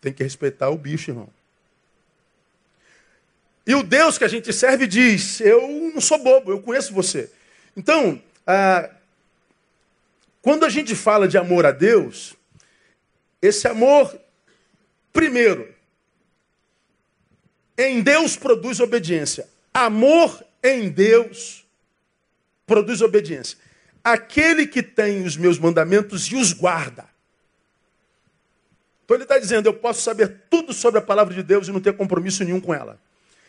Tem 0.00 0.12
que 0.12 0.22
respeitar 0.22 0.70
o 0.70 0.78
bicho, 0.78 1.10
irmão. 1.10 1.28
E 3.66 3.74
o 3.74 3.82
Deus 3.82 4.18
que 4.18 4.24
a 4.24 4.28
gente 4.28 4.52
serve 4.52 4.86
diz: 4.86 5.40
Eu 5.40 5.68
não 5.94 6.00
sou 6.00 6.18
bobo, 6.18 6.50
eu 6.50 6.60
conheço 6.60 6.92
você. 6.92 7.30
Então, 7.76 8.20
ah, 8.46 8.90
quando 10.42 10.64
a 10.64 10.68
gente 10.68 10.94
fala 10.94 11.26
de 11.26 11.38
amor 11.38 11.64
a 11.64 11.70
Deus, 11.70 12.34
esse 13.40 13.66
amor, 13.66 14.18
primeiro, 15.12 15.74
em 17.76 18.02
Deus 18.02 18.36
produz 18.36 18.80
obediência. 18.80 19.48
Amor 19.72 20.44
em 20.62 20.88
Deus 20.90 21.63
produz 22.66 23.00
obediência. 23.00 23.58
Aquele 24.02 24.66
que 24.66 24.82
tem 24.82 25.24
os 25.24 25.36
meus 25.36 25.58
mandamentos 25.58 26.26
e 26.26 26.36
os 26.36 26.52
guarda. 26.52 27.06
Então 29.04 29.16
ele 29.16 29.24
está 29.24 29.38
dizendo: 29.38 29.66
eu 29.66 29.74
posso 29.74 30.02
saber 30.02 30.42
tudo 30.50 30.72
sobre 30.72 30.98
a 30.98 31.02
palavra 31.02 31.34
de 31.34 31.42
Deus 31.42 31.68
e 31.68 31.72
não 31.72 31.80
ter 31.80 31.94
compromisso 31.94 32.44
nenhum 32.44 32.60
com 32.60 32.74
ela. 32.74 32.98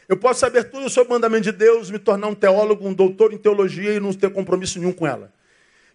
Eu 0.08 0.18
posso 0.18 0.40
saber 0.40 0.66
tudo 0.66 0.90
sobre 0.90 1.10
o 1.10 1.16
mandamento 1.16 1.44
de 1.44 1.52
Deus, 1.52 1.90
me 1.90 1.98
tornar 1.98 2.28
um 2.28 2.36
teólogo, 2.36 2.88
um 2.88 2.94
doutor 2.94 3.34
em 3.34 3.38
teologia 3.38 3.94
e 3.94 4.00
não 4.00 4.14
ter 4.14 4.30
compromisso 4.30 4.80
nenhum 4.80 4.92
com 4.92 5.08
ela. 5.08 5.34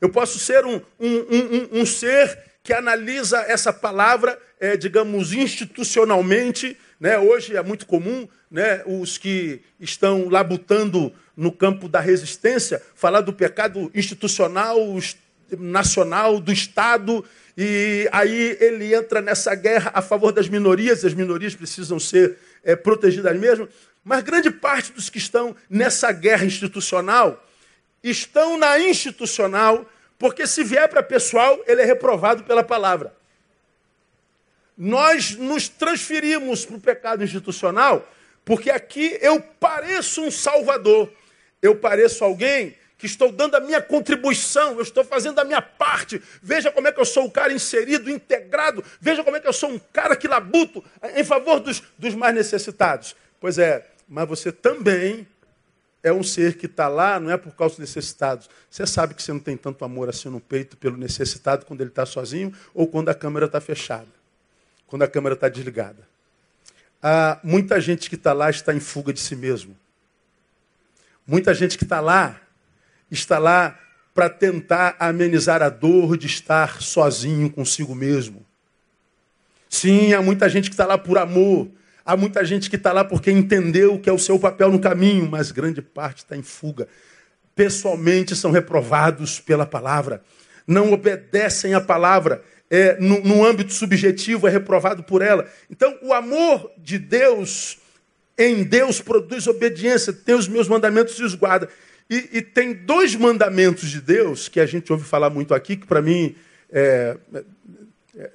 Eu 0.00 0.08
posso 0.08 0.38
ser 0.38 0.64
um, 0.64 0.80
um, 0.98 1.16
um, 1.18 1.80
um 1.80 1.86
ser 1.86 2.38
que 2.62 2.72
analisa 2.72 3.38
essa 3.42 3.72
palavra, 3.72 4.38
é, 4.58 4.76
digamos, 4.76 5.32
institucionalmente, 5.32 6.76
né? 6.98 7.18
Hoje 7.18 7.56
é 7.56 7.62
muito 7.62 7.86
comum 7.86 8.28
né, 8.50 8.82
os 8.84 9.16
que 9.16 9.62
estão 9.78 10.28
labutando 10.28 11.12
no 11.40 11.50
campo 11.50 11.88
da 11.88 12.00
resistência 12.00 12.82
falar 12.94 13.22
do 13.22 13.32
pecado 13.32 13.90
institucional, 13.94 14.76
nacional, 15.58 16.38
do 16.38 16.52
Estado, 16.52 17.24
e 17.56 18.08
aí 18.12 18.56
ele 18.60 18.94
entra 18.94 19.20
nessa 19.20 19.54
guerra 19.54 19.90
a 19.94 20.02
favor 20.02 20.32
das 20.32 20.48
minorias, 20.48 21.02
e 21.02 21.06
as 21.06 21.14
minorias 21.14 21.54
precisam 21.54 21.98
ser 21.98 22.36
é, 22.62 22.76
protegidas 22.76 23.36
mesmo. 23.38 23.68
Mas 24.04 24.22
grande 24.22 24.50
parte 24.50 24.92
dos 24.92 25.08
que 25.08 25.18
estão 25.18 25.56
nessa 25.68 26.12
guerra 26.12 26.44
institucional 26.44 27.42
estão 28.02 28.58
na 28.58 28.78
institucional, 28.78 29.88
porque 30.18 30.46
se 30.46 30.62
vier 30.62 30.88
para 30.88 31.02
pessoal, 31.02 31.58
ele 31.66 31.80
é 31.82 31.84
reprovado 31.84 32.44
pela 32.44 32.62
palavra 32.62 33.18
nós 34.82 35.36
nos 35.36 35.68
transferimos 35.68 36.64
para 36.64 36.76
o 36.76 36.80
pecado 36.80 37.22
institucional, 37.22 38.10
porque 38.46 38.70
aqui 38.70 39.18
eu 39.20 39.38
pareço 39.38 40.22
um 40.22 40.30
salvador, 40.30 41.12
eu 41.62 41.76
pareço 41.76 42.24
alguém 42.24 42.74
que 42.96 43.06
estou 43.06 43.32
dando 43.32 43.54
a 43.54 43.60
minha 43.60 43.80
contribuição, 43.80 44.72
eu 44.74 44.82
estou 44.82 45.02
fazendo 45.02 45.38
a 45.38 45.44
minha 45.44 45.62
parte. 45.62 46.20
Veja 46.42 46.70
como 46.70 46.86
é 46.86 46.92
que 46.92 47.00
eu 47.00 47.04
sou 47.04 47.24
um 47.24 47.30
cara 47.30 47.52
inserido, 47.52 48.10
integrado. 48.10 48.84
Veja 49.00 49.24
como 49.24 49.36
é 49.36 49.40
que 49.40 49.48
eu 49.48 49.52
sou 49.52 49.70
um 49.70 49.78
cara 49.92 50.14
que 50.14 50.28
labuto 50.28 50.84
em 51.16 51.24
favor 51.24 51.60
dos, 51.60 51.82
dos 51.98 52.14
mais 52.14 52.34
necessitados. 52.34 53.16
Pois 53.40 53.56
é, 53.56 53.86
mas 54.06 54.28
você 54.28 54.52
também 54.52 55.26
é 56.02 56.12
um 56.12 56.22
ser 56.22 56.58
que 56.58 56.66
está 56.66 56.88
lá, 56.88 57.18
não 57.18 57.30
é 57.30 57.38
por 57.38 57.54
causa 57.54 57.76
dos 57.76 57.80
necessitados. 57.80 58.50
Você 58.70 58.86
sabe 58.86 59.14
que 59.14 59.22
você 59.22 59.32
não 59.32 59.40
tem 59.40 59.56
tanto 59.56 59.82
amor 59.84 60.10
assim 60.10 60.28
no 60.28 60.40
peito 60.40 60.76
pelo 60.76 60.96
necessitado 60.96 61.64
quando 61.64 61.80
ele 61.80 61.90
está 61.90 62.04
sozinho 62.04 62.52
ou 62.74 62.86
quando 62.86 63.08
a 63.08 63.14
câmera 63.14 63.46
está 63.46 63.60
fechada 63.60 64.20
quando 64.90 65.02
a 65.02 65.08
câmera 65.08 65.34
está 65.34 65.48
desligada. 65.48 66.06
Há 67.00 67.38
muita 67.42 67.80
gente 67.80 68.10
que 68.10 68.16
está 68.16 68.32
lá 68.32 68.50
está 68.50 68.74
em 68.74 68.80
fuga 68.80 69.12
de 69.12 69.20
si 69.20 69.36
mesmo. 69.36 69.74
Muita 71.30 71.54
gente 71.54 71.78
que 71.78 71.84
está 71.84 72.00
lá 72.00 72.40
está 73.08 73.38
lá 73.38 73.78
para 74.12 74.28
tentar 74.28 74.96
amenizar 74.98 75.62
a 75.62 75.68
dor 75.68 76.16
de 76.16 76.26
estar 76.26 76.82
sozinho 76.82 77.48
consigo 77.48 77.94
mesmo. 77.94 78.44
Sim, 79.68 80.12
há 80.12 80.20
muita 80.20 80.48
gente 80.48 80.68
que 80.68 80.74
está 80.74 80.84
lá 80.84 80.98
por 80.98 81.18
amor. 81.18 81.70
Há 82.04 82.16
muita 82.16 82.44
gente 82.44 82.68
que 82.68 82.74
está 82.74 82.92
lá 82.92 83.04
porque 83.04 83.30
entendeu 83.30 83.96
que 83.96 84.10
é 84.10 84.12
o 84.12 84.18
seu 84.18 84.40
papel 84.40 84.72
no 84.72 84.80
caminho, 84.80 85.30
mas 85.30 85.52
grande 85.52 85.80
parte 85.80 86.18
está 86.18 86.36
em 86.36 86.42
fuga. 86.42 86.88
Pessoalmente 87.54 88.34
são 88.34 88.50
reprovados 88.50 89.38
pela 89.38 89.64
palavra, 89.64 90.24
não 90.66 90.92
obedecem 90.92 91.74
à 91.74 91.80
palavra 91.80 92.42
é, 92.68 92.98
no, 92.98 93.22
no 93.22 93.46
âmbito 93.46 93.72
subjetivo, 93.72 94.48
é 94.48 94.50
reprovado 94.50 95.04
por 95.04 95.22
ela. 95.22 95.48
Então, 95.70 95.96
o 96.02 96.12
amor 96.12 96.72
de 96.76 96.98
Deus 96.98 97.78
em 98.40 98.62
Deus 98.64 99.00
produz 99.00 99.46
obediência, 99.46 100.12
tem 100.12 100.34
os 100.34 100.48
meus 100.48 100.66
mandamentos 100.66 101.18
e 101.18 101.22
os 101.22 101.34
guarda. 101.34 101.68
E, 102.08 102.38
e, 102.38 102.42
tem 102.42 102.72
dois 102.72 103.14
mandamentos 103.14 103.90
de 103.90 104.00
Deus 104.00 104.48
que 104.48 104.58
a 104.58 104.66
gente 104.66 104.90
ouve 104.90 105.04
falar 105.04 105.28
muito 105.28 105.54
aqui, 105.54 105.76
que 105.76 105.86
para 105.86 106.00
mim 106.00 106.34
é, 106.72 107.16
é, 108.14 108.30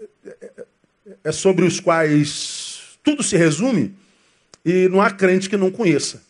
é, 1.24 1.32
sobre 1.32 1.66
os 1.66 1.80
quais 1.80 2.98
tudo 3.04 3.24
se 3.24 3.36
resume, 3.36 3.94
e 4.64 4.88
não 4.90 5.02
há 5.02 5.12
crente 5.12 5.50
que 5.50 5.58
não 5.58 5.72
conheça. 5.72 6.24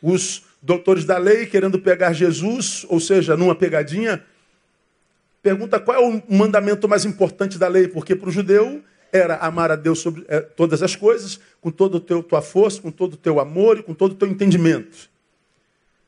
Os 0.00 0.44
doutores 0.62 1.04
da 1.04 1.18
lei 1.18 1.46
querendo 1.46 1.78
pegar 1.78 2.12
Jesus, 2.12 2.86
ou 2.88 3.00
seja, 3.00 3.36
numa 3.36 3.54
pegadinha, 3.54 4.24
pergunta 5.42 5.78
qual 5.78 5.96
é 5.96 6.00
o 6.00 6.22
mandamento 6.34 6.88
mais 6.88 7.04
importante 7.04 7.58
da 7.58 7.68
lei, 7.68 7.88
porque 7.88 8.16
para 8.16 8.28
o 8.28 8.32
judeu 8.32 8.82
era 9.12 9.36
amar 9.36 9.70
a 9.70 9.76
Deus 9.76 10.00
sobre 10.00 10.24
é, 10.28 10.40
todas 10.40 10.82
as 10.82 10.94
coisas, 10.96 11.40
com 11.60 11.70
toda 11.70 11.98
a 11.98 12.22
tua 12.22 12.42
força, 12.42 12.80
com 12.80 12.90
todo 12.90 13.14
o 13.14 13.16
teu 13.16 13.40
amor 13.40 13.78
e 13.78 13.82
com 13.82 13.94
todo 13.94 14.12
o 14.12 14.14
teu 14.14 14.28
entendimento. 14.28 15.08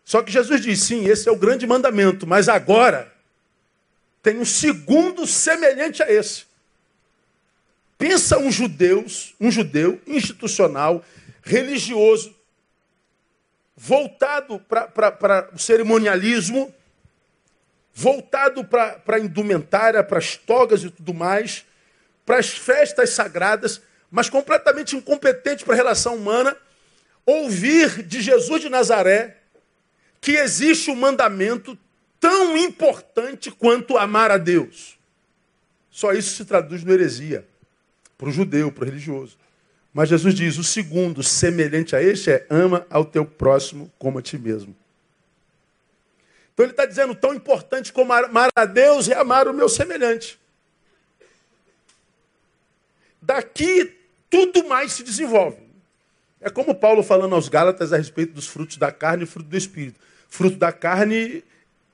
Só 0.04 0.22
que 0.22 0.32
Jesus 0.32 0.60
diz, 0.60 0.82
sim, 0.82 1.06
esse 1.06 1.28
é 1.28 1.32
o 1.32 1.36
grande 1.36 1.66
mandamento, 1.66 2.26
mas 2.26 2.48
agora 2.48 3.12
tem 4.22 4.38
um 4.38 4.44
segundo 4.44 5.26
semelhante 5.26 6.02
a 6.02 6.10
esse. 6.10 6.44
Pensa 7.96 8.38
um 8.38 8.50
judeu, 8.50 9.04
um 9.40 9.50
judeu 9.50 10.00
institucional, 10.06 11.04
religioso, 11.42 12.34
voltado 13.76 14.58
para 14.58 15.50
o 15.54 15.58
cerimonialismo, 15.58 16.74
voltado 17.94 18.64
para 18.64 19.02
a 19.06 19.18
indumentária, 19.18 20.02
para 20.02 20.18
as 20.18 20.36
togas 20.36 20.82
e 20.82 20.90
tudo 20.90 21.14
mais, 21.14 21.64
para 22.30 22.38
as 22.38 22.50
festas 22.50 23.10
sagradas, 23.10 23.82
mas 24.08 24.30
completamente 24.30 24.94
incompetente 24.94 25.64
para 25.64 25.74
a 25.74 25.76
relação 25.76 26.14
humana, 26.14 26.56
ouvir 27.26 28.04
de 28.04 28.20
Jesus 28.20 28.62
de 28.62 28.68
Nazaré 28.68 29.38
que 30.20 30.36
existe 30.36 30.92
um 30.92 30.94
mandamento 30.94 31.76
tão 32.20 32.56
importante 32.56 33.50
quanto 33.50 33.98
amar 33.98 34.30
a 34.30 34.36
Deus. 34.36 34.96
Só 35.90 36.12
isso 36.12 36.36
se 36.36 36.44
traduz 36.44 36.84
no 36.84 36.92
heresia, 36.92 37.44
para 38.16 38.28
o 38.28 38.32
judeu, 38.32 38.70
para 38.70 38.84
o 38.84 38.86
religioso. 38.86 39.36
Mas 39.92 40.08
Jesus 40.08 40.32
diz: 40.32 40.56
o 40.56 40.62
segundo, 40.62 41.24
semelhante 41.24 41.96
a 41.96 42.00
este, 42.00 42.30
é 42.30 42.46
ama 42.48 42.86
ao 42.88 43.04
teu 43.04 43.24
próximo 43.24 43.90
como 43.98 44.20
a 44.20 44.22
ti 44.22 44.38
mesmo. 44.38 44.76
Então 46.54 46.64
ele 46.64 46.74
está 46.74 46.86
dizendo: 46.86 47.12
tão 47.12 47.34
importante 47.34 47.92
como 47.92 48.12
amar 48.12 48.50
a 48.54 48.64
Deus 48.66 49.08
é 49.08 49.16
amar 49.16 49.48
o 49.48 49.52
meu 49.52 49.68
semelhante. 49.68 50.39
Daqui 53.30 53.92
tudo 54.28 54.66
mais 54.66 54.90
se 54.90 55.04
desenvolve. 55.04 55.58
É 56.40 56.50
como 56.50 56.74
Paulo 56.74 57.00
falando 57.00 57.36
aos 57.36 57.48
Gálatas 57.48 57.92
a 57.92 57.96
respeito 57.96 58.32
dos 58.32 58.48
frutos 58.48 58.76
da 58.76 58.90
carne 58.90 59.22
e 59.22 59.26
fruto 59.26 59.48
do 59.48 59.56
espírito. 59.56 60.00
Fruto 60.28 60.56
da 60.56 60.72
carne 60.72 61.44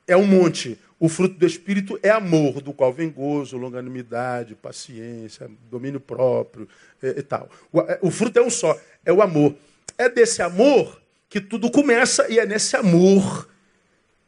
é 0.06 0.16
um 0.16 0.24
monte. 0.24 0.78
O 0.98 1.10
fruto 1.10 1.34
do 1.34 1.44
espírito 1.44 2.00
é 2.02 2.08
amor, 2.08 2.62
do 2.62 2.72
qual 2.72 2.90
vem 2.90 3.10
gozo, 3.10 3.58
longanimidade, 3.58 4.54
paciência, 4.54 5.50
domínio 5.70 6.00
próprio 6.00 6.66
e, 7.02 7.08
e 7.08 7.22
tal. 7.22 7.50
O, 7.70 7.82
é, 7.82 7.98
o 8.00 8.10
fruto 8.10 8.38
é 8.38 8.42
um 8.42 8.48
só, 8.48 8.74
é 9.04 9.12
o 9.12 9.20
amor. 9.20 9.54
É 9.98 10.08
desse 10.08 10.40
amor 10.40 10.98
que 11.28 11.38
tudo 11.38 11.70
começa 11.70 12.26
e 12.32 12.38
é 12.38 12.46
nesse 12.46 12.74
amor 12.76 13.46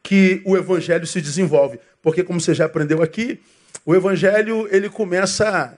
que 0.02 0.42
o 0.44 0.58
evangelho 0.58 1.06
se 1.06 1.22
desenvolve. 1.22 1.80
Porque 2.02 2.22
como 2.22 2.38
você 2.38 2.52
já 2.52 2.66
aprendeu 2.66 3.02
aqui, 3.02 3.40
o 3.86 3.94
evangelho 3.94 4.68
ele 4.70 4.90
começa 4.90 5.74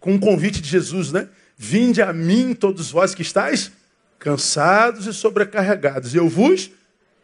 com 0.00 0.12
um 0.12 0.18
convite 0.18 0.60
de 0.60 0.68
Jesus, 0.68 1.12
né? 1.12 1.28
Vinde 1.56 2.00
a 2.02 2.12
mim 2.12 2.54
todos 2.54 2.90
vós 2.90 3.14
que 3.14 3.22
estáis 3.22 3.72
cansados 4.18 5.06
e 5.06 5.14
sobrecarregados, 5.14 6.14
eu 6.14 6.28
vos 6.28 6.70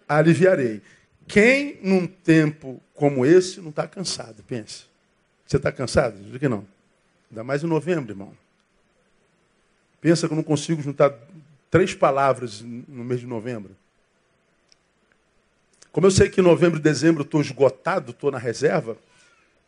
aliviarei. 0.09 0.81
Quem 1.27 1.79
num 1.83 2.07
tempo 2.07 2.81
como 2.95 3.25
esse 3.25 3.61
não 3.61 3.71
está 3.71 3.87
cansado? 3.87 4.43
Pense. 4.47 4.85
Você 5.47 5.57
está 5.57 5.73
cansado? 5.73 6.17
Diz 6.19 6.39
que 6.39 6.49
não. 6.49 6.67
Ainda 7.31 7.43
mais 7.43 7.63
em 7.63 7.67
novembro, 7.67 8.13
irmão. 8.13 8.33
Pensa 10.01 10.27
que 10.27 10.33
eu 10.33 10.37
não 10.37 10.43
consigo 10.43 10.83
juntar 10.83 11.13
três 11.71 11.95
palavras 11.95 12.61
no 12.63 13.05
mês 13.05 13.21
de 13.21 13.27
novembro. 13.27 13.75
Como 15.91 16.07
eu 16.07 16.11
sei 16.11 16.29
que 16.29 16.41
em 16.41 16.45
novembro 16.45 16.79
e 16.79 16.83
dezembro 16.83 17.23
estou 17.23 17.41
esgotado, 17.41 18.11
estou 18.11 18.31
na 18.31 18.39
reserva, 18.39 18.97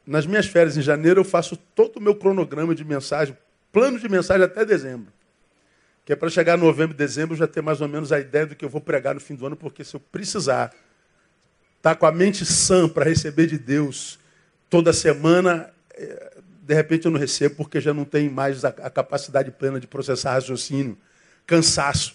nas 0.07 0.27
minhas 0.27 0.47
férias 0.47 0.77
em 0.77 0.83
janeiro 0.83 1.21
eu 1.21 1.25
faço 1.25 1.57
todo 1.57 1.97
o 1.97 2.01
meu 2.01 2.15
cronograma 2.15 2.75
de 2.75 2.85
mensagem, 2.85 3.37
plano 3.73 3.99
de 3.99 4.09
mensagem 4.09 4.45
até 4.45 4.65
dezembro. 4.65 5.13
Que 6.05 6.13
é 6.13 6.17
para 6.17 6.31
chegar 6.31 6.57
em 6.57 6.61
novembro 6.61 6.95
e 6.95 6.97
dezembro 6.97 7.35
eu 7.35 7.39
já 7.39 7.49
ter 7.49 7.61
mais 7.61 7.81
ou 7.81 7.89
menos 7.89 8.13
a 8.13 8.21
ideia 8.21 8.47
do 8.47 8.55
que 8.55 8.65
eu 8.65 8.69
vou 8.69 8.81
pregar 8.81 9.15
no 9.15 9.21
fim 9.21 9.35
do 9.35 9.45
ano, 9.45 9.57
porque 9.57 9.83
se 9.83 9.97
eu 9.97 10.01
precisar 10.01 10.73
estar 11.77 11.95
tá 11.95 11.97
com 11.97 12.07
a 12.07 12.13
mente 12.13 12.47
sã 12.47 12.89
para 12.89 13.05
receber 13.05 13.49
de 13.49 13.59
Deus 13.59 14.19
toda 14.71 14.93
semana, 14.93 15.71
é, 15.95 16.37
de 16.63 16.75
repente 16.75 17.07
eu 17.07 17.11
não 17.11 17.19
recebo 17.19 17.57
porque 17.57 17.81
já 17.81 17.93
não 17.93 18.05
tem 18.05 18.29
mais 18.29 18.65
a 18.65 18.73
capacidade 18.73 19.51
plena 19.51 19.81
de 19.81 19.87
processar 19.89 20.33
raciocínio, 20.33 20.97
cansaço. 21.45 22.15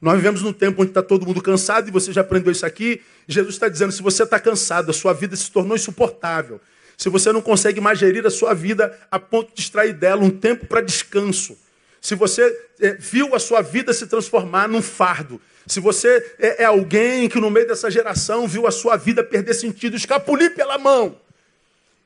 Nós 0.00 0.16
vivemos 0.16 0.42
num 0.42 0.52
tempo 0.52 0.80
onde 0.80 0.90
está 0.90 1.02
todo 1.02 1.26
mundo 1.26 1.42
cansado 1.42 1.88
e 1.88 1.90
você 1.90 2.12
já 2.12 2.22
aprendeu 2.22 2.50
isso 2.50 2.64
aqui. 2.64 3.02
Jesus 3.28 3.54
está 3.54 3.68
dizendo: 3.68 3.92
se 3.92 4.02
você 4.02 4.22
está 4.22 4.40
cansado, 4.40 4.90
a 4.90 4.94
sua 4.94 5.12
vida 5.12 5.36
se 5.36 5.50
tornou 5.50 5.76
insuportável. 5.76 6.60
Se 6.96 7.08
você 7.08 7.32
não 7.32 7.42
consegue 7.42 7.80
mais 7.80 7.98
gerir 7.98 8.26
a 8.26 8.30
sua 8.30 8.54
vida 8.54 8.98
a 9.10 9.18
ponto 9.18 9.54
de 9.54 9.60
extrair 9.60 9.92
dela 9.92 10.22
um 10.22 10.30
tempo 10.30 10.66
para 10.66 10.80
descanso. 10.80 11.56
Se 12.00 12.14
você 12.14 12.42
é, 12.80 12.94
viu 12.94 13.34
a 13.34 13.38
sua 13.38 13.60
vida 13.60 13.92
se 13.92 14.06
transformar 14.06 14.68
num 14.68 14.80
fardo, 14.80 15.40
se 15.66 15.80
você 15.80 16.34
é, 16.38 16.62
é 16.62 16.64
alguém 16.64 17.28
que 17.28 17.38
no 17.38 17.50
meio 17.50 17.66
dessa 17.66 17.90
geração 17.90 18.48
viu 18.48 18.66
a 18.66 18.70
sua 18.70 18.96
vida 18.96 19.22
perder 19.22 19.52
sentido, 19.52 19.96
escapulir 19.96 20.54
pela 20.54 20.78
mão, 20.78 21.16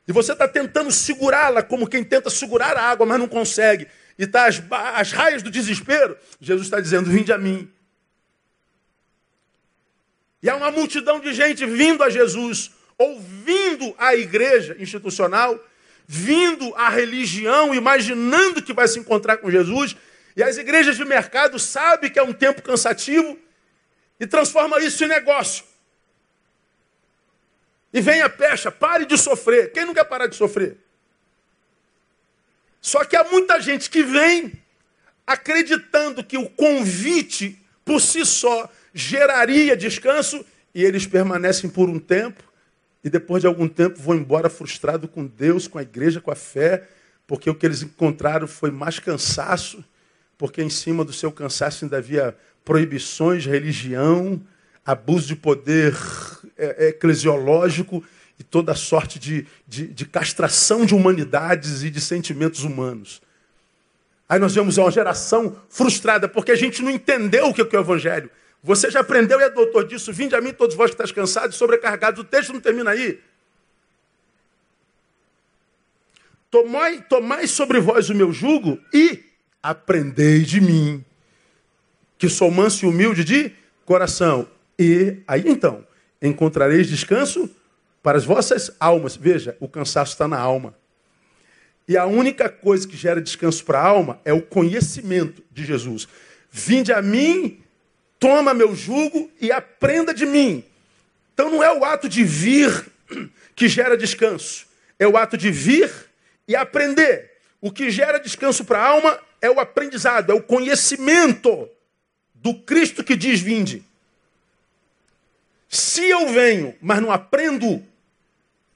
e 0.07 0.11
você 0.11 0.33
está 0.33 0.47
tentando 0.47 0.91
segurá-la 0.91 1.63
como 1.63 1.87
quem 1.87 2.03
tenta 2.03 2.29
segurar 2.29 2.75
a 2.77 2.83
água, 2.83 3.05
mas 3.05 3.19
não 3.19 3.27
consegue, 3.27 3.87
e 4.19 4.23
está 4.23 4.47
às 4.47 5.11
raias 5.11 5.41
do 5.41 5.49
desespero, 5.49 6.15
Jesus 6.39 6.67
está 6.67 6.79
dizendo: 6.79 7.09
Vinde 7.09 7.31
a 7.31 7.37
mim. 7.37 7.69
E 10.41 10.49
há 10.49 10.55
uma 10.55 10.71
multidão 10.71 11.19
de 11.19 11.33
gente 11.33 11.65
vindo 11.65 12.03
a 12.03 12.09
Jesus, 12.09 12.71
ouvindo 12.97 13.93
a 13.97 14.15
igreja 14.15 14.75
institucional, 14.79 15.59
vindo 16.07 16.73
à 16.75 16.89
religião, 16.89 17.73
imaginando 17.73 18.61
que 18.61 18.73
vai 18.73 18.87
se 18.87 18.99
encontrar 18.99 19.37
com 19.37 19.49
Jesus. 19.49 19.95
E 20.35 20.43
as 20.43 20.57
igrejas 20.57 20.97
de 20.97 21.05
mercado 21.05 21.57
sabem 21.57 22.11
que 22.11 22.19
é 22.19 22.23
um 22.23 22.33
tempo 22.33 22.61
cansativo 22.61 23.39
e 24.19 24.27
transforma 24.27 24.79
isso 24.79 25.03
em 25.03 25.07
negócio. 25.07 25.63
E 27.93 28.01
vem 28.01 28.21
a 28.21 28.29
pecha, 28.29 28.71
pare 28.71 29.05
de 29.05 29.17
sofrer. 29.17 29.71
Quem 29.71 29.85
não 29.85 29.93
quer 29.93 30.03
parar 30.03 30.27
de 30.27 30.35
sofrer? 30.35 30.77
Só 32.81 33.03
que 33.03 33.15
há 33.15 33.23
muita 33.23 33.59
gente 33.61 33.89
que 33.89 34.03
vem 34.03 34.51
acreditando 35.25 36.23
que 36.23 36.37
o 36.37 36.49
convite 36.49 37.59
por 37.83 37.99
si 37.99 38.25
só 38.25 38.69
geraria 38.95 39.75
descanso 39.75 40.43
e 40.73 40.81
eles 40.81 41.05
permanecem 41.05 41.69
por 41.69 41.89
um 41.89 41.99
tempo 41.99 42.41
e 43.03 43.09
depois 43.09 43.41
de 43.41 43.47
algum 43.47 43.67
tempo 43.67 43.99
vão 43.99 44.15
embora 44.15 44.49
frustrado 44.49 45.05
com 45.07 45.27
Deus, 45.27 45.67
com 45.67 45.77
a 45.77 45.83
igreja, 45.83 46.21
com 46.21 46.31
a 46.31 46.35
fé, 46.35 46.87
porque 47.27 47.49
o 47.49 47.53
que 47.53 47.65
eles 47.65 47.83
encontraram 47.83 48.47
foi 48.47 48.71
mais 48.71 48.97
cansaço, 48.97 49.83
porque 50.37 50.63
em 50.63 50.69
cima 50.69 51.03
do 51.03 51.11
seu 51.11 51.31
cansaço 51.31 51.83
ainda 51.83 51.97
havia 51.97 52.35
proibições, 52.63 53.45
religião, 53.45 54.41
abuso 54.85 55.27
de 55.27 55.35
poder 55.35 55.95
é, 56.57 56.85
é, 56.85 56.89
eclesiológico 56.89 58.03
e 58.39 58.43
toda 58.43 58.73
sorte 58.75 59.19
de, 59.19 59.45
de, 59.67 59.87
de 59.87 60.05
castração 60.05 60.85
de 60.85 60.95
humanidades 60.95 61.83
e 61.83 61.89
de 61.89 61.99
sentimentos 61.99 62.63
humanos. 62.63 63.21
Aí 64.27 64.39
nós 64.39 64.55
vemos 64.55 64.77
uma 64.77 64.89
geração 64.89 65.55
frustrada 65.69 66.27
porque 66.27 66.51
a 66.51 66.55
gente 66.55 66.81
não 66.81 66.89
entendeu 66.89 67.47
o 67.47 67.53
que 67.53 67.61
é 67.61 67.79
o 67.79 67.81
Evangelho. 67.81 68.31
Você 68.65 68.89
já 68.89 69.01
aprendeu 69.01 69.39
e 69.39 69.43
é 69.43 69.49
doutor 69.51 69.85
disso. 69.87 70.11
Vinde 70.11 70.35
a 70.35 70.41
mim 70.41 70.51
todos 70.51 70.75
vós 70.75 70.89
que 70.89 70.95
estáis 70.95 71.11
cansados 71.11 71.55
e 71.55 71.59
sobrecarregados. 71.59 72.19
O 72.19 72.23
texto 72.23 72.51
não 72.51 72.59
termina 72.59 72.89
aí. 72.89 73.21
Tomai, 76.49 77.05
tomai 77.07 77.45
sobre 77.45 77.79
vós 77.79 78.09
o 78.09 78.15
meu 78.15 78.33
jugo 78.33 78.79
e 78.91 79.23
aprendei 79.61 80.39
de 80.39 80.59
mim, 80.59 81.05
que 82.17 82.27
sou 82.27 82.49
manso 82.49 82.85
e 82.85 82.89
humilde 82.89 83.23
de 83.23 83.51
coração. 83.85 84.49
E 84.79 85.17
aí 85.27 85.43
então, 85.45 85.85
encontrareis 86.19 86.87
descanso 86.87 87.47
para 88.01 88.17
as 88.17 88.25
vossas 88.25 88.71
almas. 88.79 89.15
Veja, 89.15 89.55
o 89.59 89.67
cansaço 89.67 90.13
está 90.13 90.27
na 90.27 90.39
alma. 90.39 90.73
E 91.87 91.95
a 91.95 92.07
única 92.07 92.49
coisa 92.49 92.87
que 92.87 92.97
gera 92.97 93.21
descanso 93.21 93.63
para 93.63 93.79
a 93.79 93.85
alma 93.85 94.19
é 94.25 94.33
o 94.33 94.41
conhecimento 94.41 95.43
de 95.51 95.63
Jesus. 95.63 96.07
Vinde 96.49 96.91
a 96.91 96.99
mim, 96.99 97.63
toma 98.25 98.55
meu 98.55 98.73
jugo 98.73 99.29
e 99.39 99.51
aprenda 99.51 100.11
de 100.11 100.25
mim. 100.25 100.65
Então 101.31 101.47
não 101.47 101.63
é 101.63 101.71
o 101.71 101.85
ato 101.85 102.09
de 102.09 102.23
vir 102.23 102.91
que 103.55 103.67
gera 103.67 103.95
descanso, 103.95 104.65
é 104.97 105.07
o 105.07 105.15
ato 105.15 105.37
de 105.37 105.51
vir 105.51 105.91
e 106.47 106.55
aprender. 106.55 107.33
O 107.61 107.71
que 107.71 107.91
gera 107.91 108.17
descanso 108.17 108.65
para 108.65 108.79
a 108.79 108.87
alma 108.87 109.19
é 109.39 109.47
o 109.47 109.59
aprendizado, 109.59 110.31
é 110.31 110.33
o 110.33 110.41
conhecimento 110.41 111.69
do 112.33 112.55
Cristo 112.55 113.03
que 113.03 113.15
diz: 113.15 113.39
Vinde. 113.41 113.85
Se 115.69 116.09
eu 116.09 116.27
venho, 116.29 116.75
mas 116.81 116.99
não 116.99 117.11
aprendo, 117.11 117.83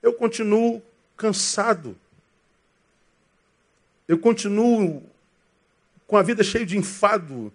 eu 0.04 0.14
continuo 0.14 0.80
cansado. 1.18 1.98
Eu 4.08 4.20
continuo 4.20 5.02
com 6.06 6.18
a 6.18 6.22
vida 6.22 6.44
cheia 6.44 6.68
de 6.68 6.78
enfado, 6.78 7.52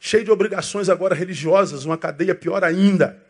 cheio 0.00 0.24
de 0.24 0.30
obrigações 0.30 0.88
agora 0.88 1.14
religiosas, 1.14 1.84
uma 1.84 1.98
cadeia 1.98 2.34
pior 2.34 2.64
ainda. 2.64 3.22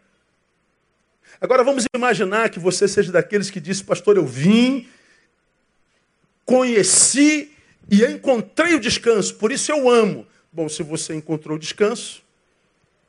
Agora 1.41 1.65
vamos 1.65 1.85
imaginar 1.95 2.49
que 2.49 2.61
você 2.61 2.87
seja 2.87 3.11
daqueles 3.11 3.51
que 3.51 3.61
disse, 3.61 3.83
pastor, 3.83 4.17
eu 4.17 4.25
vim, 4.25 4.89
conheci 6.45 7.53
e 7.91 8.05
encontrei 8.05 8.75
o 8.75 8.81
descanso, 8.81 9.35
por 9.35 9.51
isso 9.51 9.73
eu 9.73 9.91
amo. 9.91 10.25
Bom, 10.53 10.69
se 10.69 10.83
você 10.83 11.15
encontrou 11.15 11.59
descanso, 11.59 12.23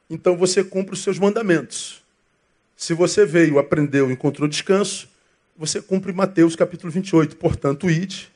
então 0.09 0.35
você 0.35 0.63
cumpre 0.63 0.93
os 0.93 1.03
seus 1.03 1.19
mandamentos. 1.19 2.01
Se 2.75 2.93
você 2.95 3.25
veio, 3.25 3.59
aprendeu, 3.59 4.09
encontrou 4.09 4.47
descanso, 4.47 5.07
você 5.55 5.79
cumpre 5.79 6.11
Mateus 6.11 6.55
capítulo 6.55 6.91
28. 6.91 7.35
Portanto, 7.35 7.89
ide, 7.89 8.31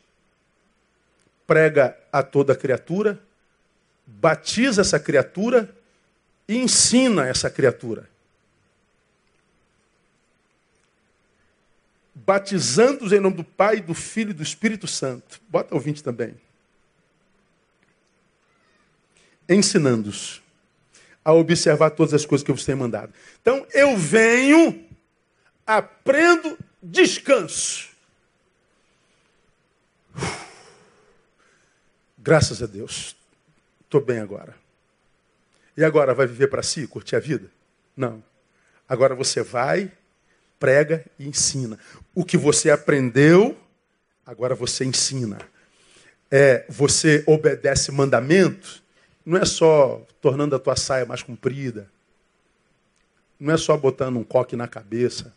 prega 1.47 1.97
a 2.11 2.21
toda 2.21 2.55
criatura, 2.55 3.19
batiza 4.05 4.81
essa 4.81 4.99
criatura 4.99 5.75
e 6.47 6.57
ensina 6.57 7.27
essa 7.27 7.49
criatura. 7.49 8.09
Batizando-os 12.13 13.11
em 13.11 13.19
nome 13.19 13.37
do 13.37 13.43
Pai, 13.43 13.81
do 13.81 13.93
Filho 13.93 14.31
e 14.31 14.33
do 14.33 14.43
Espírito 14.43 14.87
Santo. 14.87 15.39
Bota 15.49 15.75
o 15.75 15.79
20 15.79 16.03
também 16.03 16.35
ensinando-os 19.47 20.41
a 21.23 21.33
observar 21.33 21.91
todas 21.91 22.13
as 22.13 22.25
coisas 22.25 22.43
que 22.43 22.51
eu 22.51 22.55
vos 22.55 22.65
tenho 22.65 22.77
mandado. 22.77 23.13
Então, 23.41 23.65
eu 23.73 23.97
venho, 23.97 24.85
aprendo, 25.65 26.57
descanso. 26.81 27.89
Graças 32.17 32.61
a 32.61 32.67
Deus. 32.67 33.15
Estou 33.95 34.05
bem 34.05 34.19
agora. 34.19 34.53
E 35.77 35.81
agora 35.81 36.13
vai 36.13 36.27
viver 36.27 36.47
para 36.47 36.61
si, 36.61 36.85
curtir 36.85 37.15
a 37.15 37.19
vida? 37.19 37.49
Não. 37.95 38.21
Agora 38.89 39.15
você 39.15 39.41
vai, 39.41 39.89
prega 40.59 41.05
e 41.17 41.25
ensina. 41.25 41.79
O 42.13 42.25
que 42.25 42.35
você 42.35 42.69
aprendeu, 42.69 43.57
agora 44.25 44.53
você 44.53 44.83
ensina. 44.83 45.39
É, 46.29 46.65
você 46.67 47.23
obedece 47.25 47.89
mandamentos, 47.93 48.83
não 49.25 49.37
é 49.37 49.45
só 49.45 50.05
tornando 50.19 50.57
a 50.57 50.59
tua 50.59 50.75
saia 50.75 51.05
mais 51.05 51.23
comprida, 51.23 51.89
não 53.39 53.53
é 53.53 53.57
só 53.57 53.77
botando 53.77 54.17
um 54.17 54.25
coque 54.25 54.57
na 54.57 54.67
cabeça, 54.67 55.33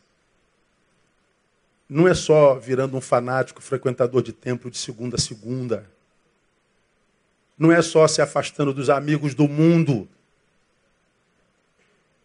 não 1.88 2.09
é 2.09 2.14
só 2.14 2.57
virando 2.57 2.97
um 2.97 3.01
fanático 3.01 3.62
frequentador 3.62 4.21
de 4.21 4.33
templo 4.33 4.68
de 4.68 4.79
segunda 4.79 5.14
a 5.14 5.21
segunda, 5.21 5.88
não 7.59 7.73
é 7.73 7.83
só 7.83 8.07
se 8.07 8.23
afastando 8.23 8.73
dos 8.73 8.88
amigos 8.88 9.35
do 9.35 9.49
mundo, 9.49 10.09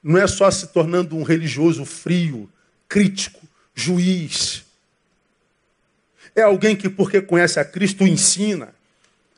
não 0.03 0.17
é 0.17 0.27
só 0.27 0.51
se 0.51 0.67
tornando 0.67 1.15
um 1.15 1.23
religioso 1.23 1.85
frio, 1.85 2.49
crítico, 2.87 3.41
juiz. 3.73 4.65
É 6.35 6.41
alguém 6.41 6.75
que, 6.75 6.89
porque 6.89 7.21
conhece 7.21 7.59
a 7.59 7.65
Cristo, 7.65 8.05
ensina. 8.05 8.75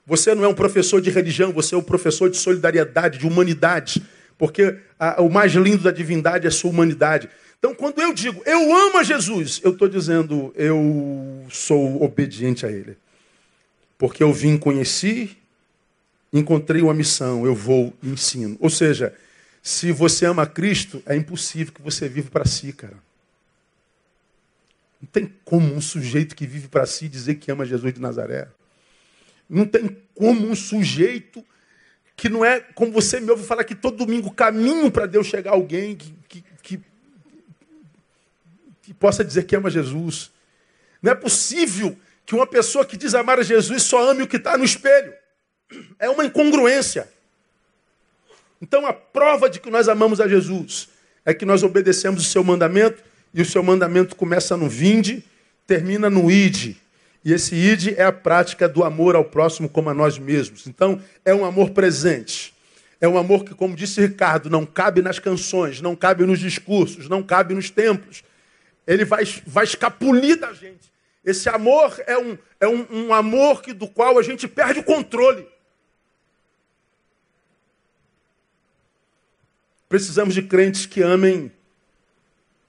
Você 0.07 0.33
não 0.33 0.43
é 0.43 0.47
um 0.47 0.53
professor 0.55 0.99
de 0.99 1.09
religião, 1.09 1.51
você 1.51 1.75
é 1.75 1.77
um 1.77 1.83
professor 1.83 2.29
de 2.29 2.37
solidariedade, 2.37 3.19
de 3.19 3.27
humanidade. 3.27 4.03
Porque 4.37 4.77
a, 4.99 5.21
o 5.21 5.29
mais 5.29 5.53
lindo 5.53 5.83
da 5.83 5.91
divindade 5.91 6.45
é 6.45 6.49
a 6.49 6.51
sua 6.51 6.71
humanidade. 6.71 7.29
Então, 7.57 7.73
quando 7.73 8.01
eu 8.01 8.13
digo 8.13 8.41
eu 8.45 8.75
amo 8.75 8.97
a 8.97 9.03
Jesus, 9.03 9.61
eu 9.63 9.71
estou 9.71 9.87
dizendo 9.87 10.53
eu 10.55 11.45
sou 11.49 12.03
obediente 12.03 12.65
a 12.65 12.71
Ele. 12.71 12.97
Porque 13.97 14.21
eu 14.21 14.33
vim, 14.33 14.57
conheci, 14.57 15.37
encontrei 16.39 16.81
uma 16.81 16.93
missão, 16.93 17.45
eu 17.45 17.55
vou 17.55 17.93
e 18.03 18.09
ensino. 18.09 18.57
Ou 18.59 18.69
seja, 18.69 19.15
se 19.61 19.91
você 19.91 20.25
ama 20.25 20.45
Cristo, 20.45 21.01
é 21.05 21.15
impossível 21.15 21.73
que 21.73 21.81
você 21.81 22.09
viva 22.09 22.29
para 22.29 22.45
si, 22.45 22.73
cara. 22.73 22.97
Não 25.01 25.07
tem 25.09 25.33
como 25.43 25.73
um 25.73 25.81
sujeito 25.81 26.35
que 26.35 26.45
vive 26.45 26.67
para 26.67 26.85
si 26.85 27.07
dizer 27.07 27.35
que 27.35 27.51
ama 27.51 27.65
Jesus 27.65 27.93
de 27.93 28.01
Nazaré. 28.01 28.47
Não 29.49 29.65
tem 29.65 29.97
como 30.13 30.47
um 30.47 30.55
sujeito 30.55 31.45
que 32.15 32.29
não 32.29 32.43
é 32.43 32.59
como 32.59 32.91
você 32.91 33.19
me 33.19 33.29
ouve 33.29 33.45
falar 33.45 33.63
que 33.63 33.75
todo 33.75 33.97
domingo 33.97 34.31
caminho 34.31 34.89
para 34.89 35.05
Deus 35.05 35.27
chegar 35.27 35.51
alguém 35.51 35.95
que, 35.95 36.13
que, 36.27 36.43
que, 36.61 36.81
que 38.81 38.93
possa 38.93 39.23
dizer 39.23 39.43
que 39.43 39.55
ama 39.55 39.69
Jesus. 39.69 40.31
Não 41.01 41.11
é 41.11 41.15
possível 41.15 41.97
que 42.25 42.33
uma 42.33 42.47
pessoa 42.47 42.85
que 42.85 42.97
diz 42.97 43.13
amar 43.13 43.39
a 43.39 43.43
Jesus 43.43 43.83
só 43.83 44.09
ame 44.09 44.23
o 44.23 44.27
que 44.27 44.37
está 44.37 44.57
no 44.57 44.63
espelho. 44.63 45.13
É 45.99 46.09
uma 46.09 46.25
incongruência. 46.25 47.09
Então 48.61 48.85
a 48.85 48.93
prova 48.93 49.49
de 49.49 49.59
que 49.59 49.69
nós 49.69 49.87
amamos 49.87 50.19
a 50.21 50.27
Jesus 50.27 50.89
é 51.25 51.33
que 51.33 51.45
nós 51.45 51.63
obedecemos 51.63 52.25
o 52.25 52.29
seu 52.29 52.43
mandamento 52.43 53.03
e 53.33 53.41
o 53.41 53.45
seu 53.45 53.61
mandamento 53.61 54.15
começa 54.15 54.55
no 54.55 54.69
vinde, 54.69 55.23
termina 55.67 56.09
no 56.09 56.29
ide. 56.31 56.77
E 57.23 57.33
esse 57.33 57.55
ide 57.55 57.95
é 57.95 58.03
a 58.03 58.11
prática 58.11 58.69
do 58.69 58.83
amor 58.83 59.15
ao 59.15 59.25
próximo 59.25 59.67
como 59.67 59.89
a 59.89 59.93
nós 59.93 60.19
mesmos. 60.19 60.67
Então 60.67 61.01
é 61.23 61.33
um 61.33 61.43
amor 61.43 61.71
presente. 61.71 62.53
É 63.01 63.07
um 63.07 63.17
amor 63.17 63.43
que, 63.43 63.53
como 63.53 63.75
disse 63.75 63.99
Ricardo, 63.99 64.49
não 64.49 64.65
cabe 64.65 65.01
nas 65.01 65.19
canções, 65.19 65.81
não 65.81 65.95
cabe 65.95 66.25
nos 66.25 66.39
discursos, 66.39 67.09
não 67.09 67.21
cabe 67.21 67.53
nos 67.53 67.69
templos. 67.69 68.23
Ele 68.87 69.03
vai, 69.03 69.25
vai 69.45 69.63
escapulir 69.63 70.39
da 70.39 70.53
gente. 70.53 70.93
Esse 71.23 71.49
amor 71.49 71.99
é 72.05 72.17
um, 72.17 72.37
é 72.59 72.67
um, 72.67 72.87
um 72.91 73.13
amor 73.13 73.61
que, 73.61 73.73
do 73.73 73.87
qual 73.87 74.17
a 74.19 74.23
gente 74.23 74.47
perde 74.47 74.79
o 74.79 74.83
controle. 74.83 75.47
Precisamos 79.87 80.33
de 80.33 80.41
crentes 80.41 80.85
que 80.85 81.01
amem 81.01 81.51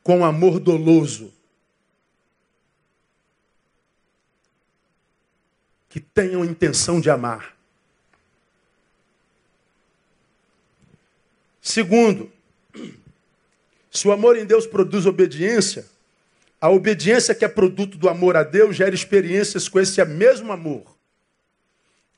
com 0.03 0.25
amor 0.25 0.61
doloso. 0.61 1.33
Que 5.89 5.99
tenham 5.99 6.45
intenção 6.45 7.01
de 7.01 7.11
amar. 7.11 7.57
Segundo, 11.61 12.31
se 13.91 14.07
o 14.07 14.13
amor 14.13 14.37
em 14.37 14.45
Deus 14.45 14.67
produz 14.67 15.07
obediência, 15.07 15.87
a 16.61 16.71
obediência 16.71 17.35
que 17.35 17.45
é 17.45 17.49
produto 17.49 17.99
do 17.99 18.09
amor 18.09 18.37
a 18.37 18.43
Deus 18.43 18.77
gera 18.77 18.95
experiências 18.95 19.69
com 19.69 19.81
esse 19.81 20.05
mesmo 20.05 20.53
amor. 20.53 20.97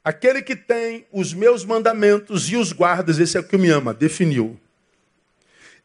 Aquele 0.04 0.42
que 0.42 0.56
tem 0.56 1.06
os 1.12 1.32
meus 1.32 1.64
mandamentos 1.64 2.50
e 2.50 2.56
os 2.56 2.72
guardas, 2.72 3.18
esse 3.18 3.36
é 3.36 3.40
o 3.40 3.44
que 3.44 3.56
me 3.56 3.68
ama, 3.70 3.94
definiu. 3.94 4.58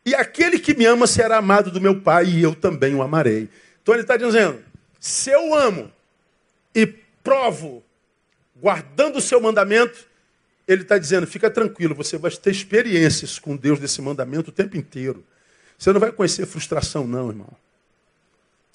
E 0.05 0.13
aquele 0.13 0.59
que 0.59 0.75
me 0.75 0.85
ama 0.85 1.07
será 1.07 1.37
amado 1.37 1.71
do 1.71 1.79
meu 1.79 2.01
Pai, 2.01 2.25
e 2.25 2.43
eu 2.43 2.53
também 2.53 2.93
o 2.93 3.01
amarei. 3.01 3.49
Então 3.81 3.93
ele 3.93 4.03
está 4.03 4.17
dizendo: 4.17 4.61
se 4.99 5.29
eu 5.29 5.53
amo 5.53 5.91
e 6.75 6.85
provo, 7.23 7.83
guardando 8.55 9.17
o 9.17 9.21
seu 9.21 9.39
mandamento, 9.39 10.07
ele 10.67 10.81
está 10.81 10.97
dizendo: 10.97 11.27
fica 11.27 11.49
tranquilo, 11.49 11.95
você 11.95 12.17
vai 12.17 12.31
ter 12.31 12.51
experiências 12.51 13.39
com 13.39 13.55
Deus 13.55 13.79
desse 13.79 14.01
mandamento 14.01 14.49
o 14.49 14.53
tempo 14.53 14.77
inteiro. 14.77 15.23
Você 15.77 15.91
não 15.91 15.99
vai 15.99 16.11
conhecer 16.11 16.45
frustração, 16.45 17.07
não, 17.07 17.29
irmão. 17.29 17.49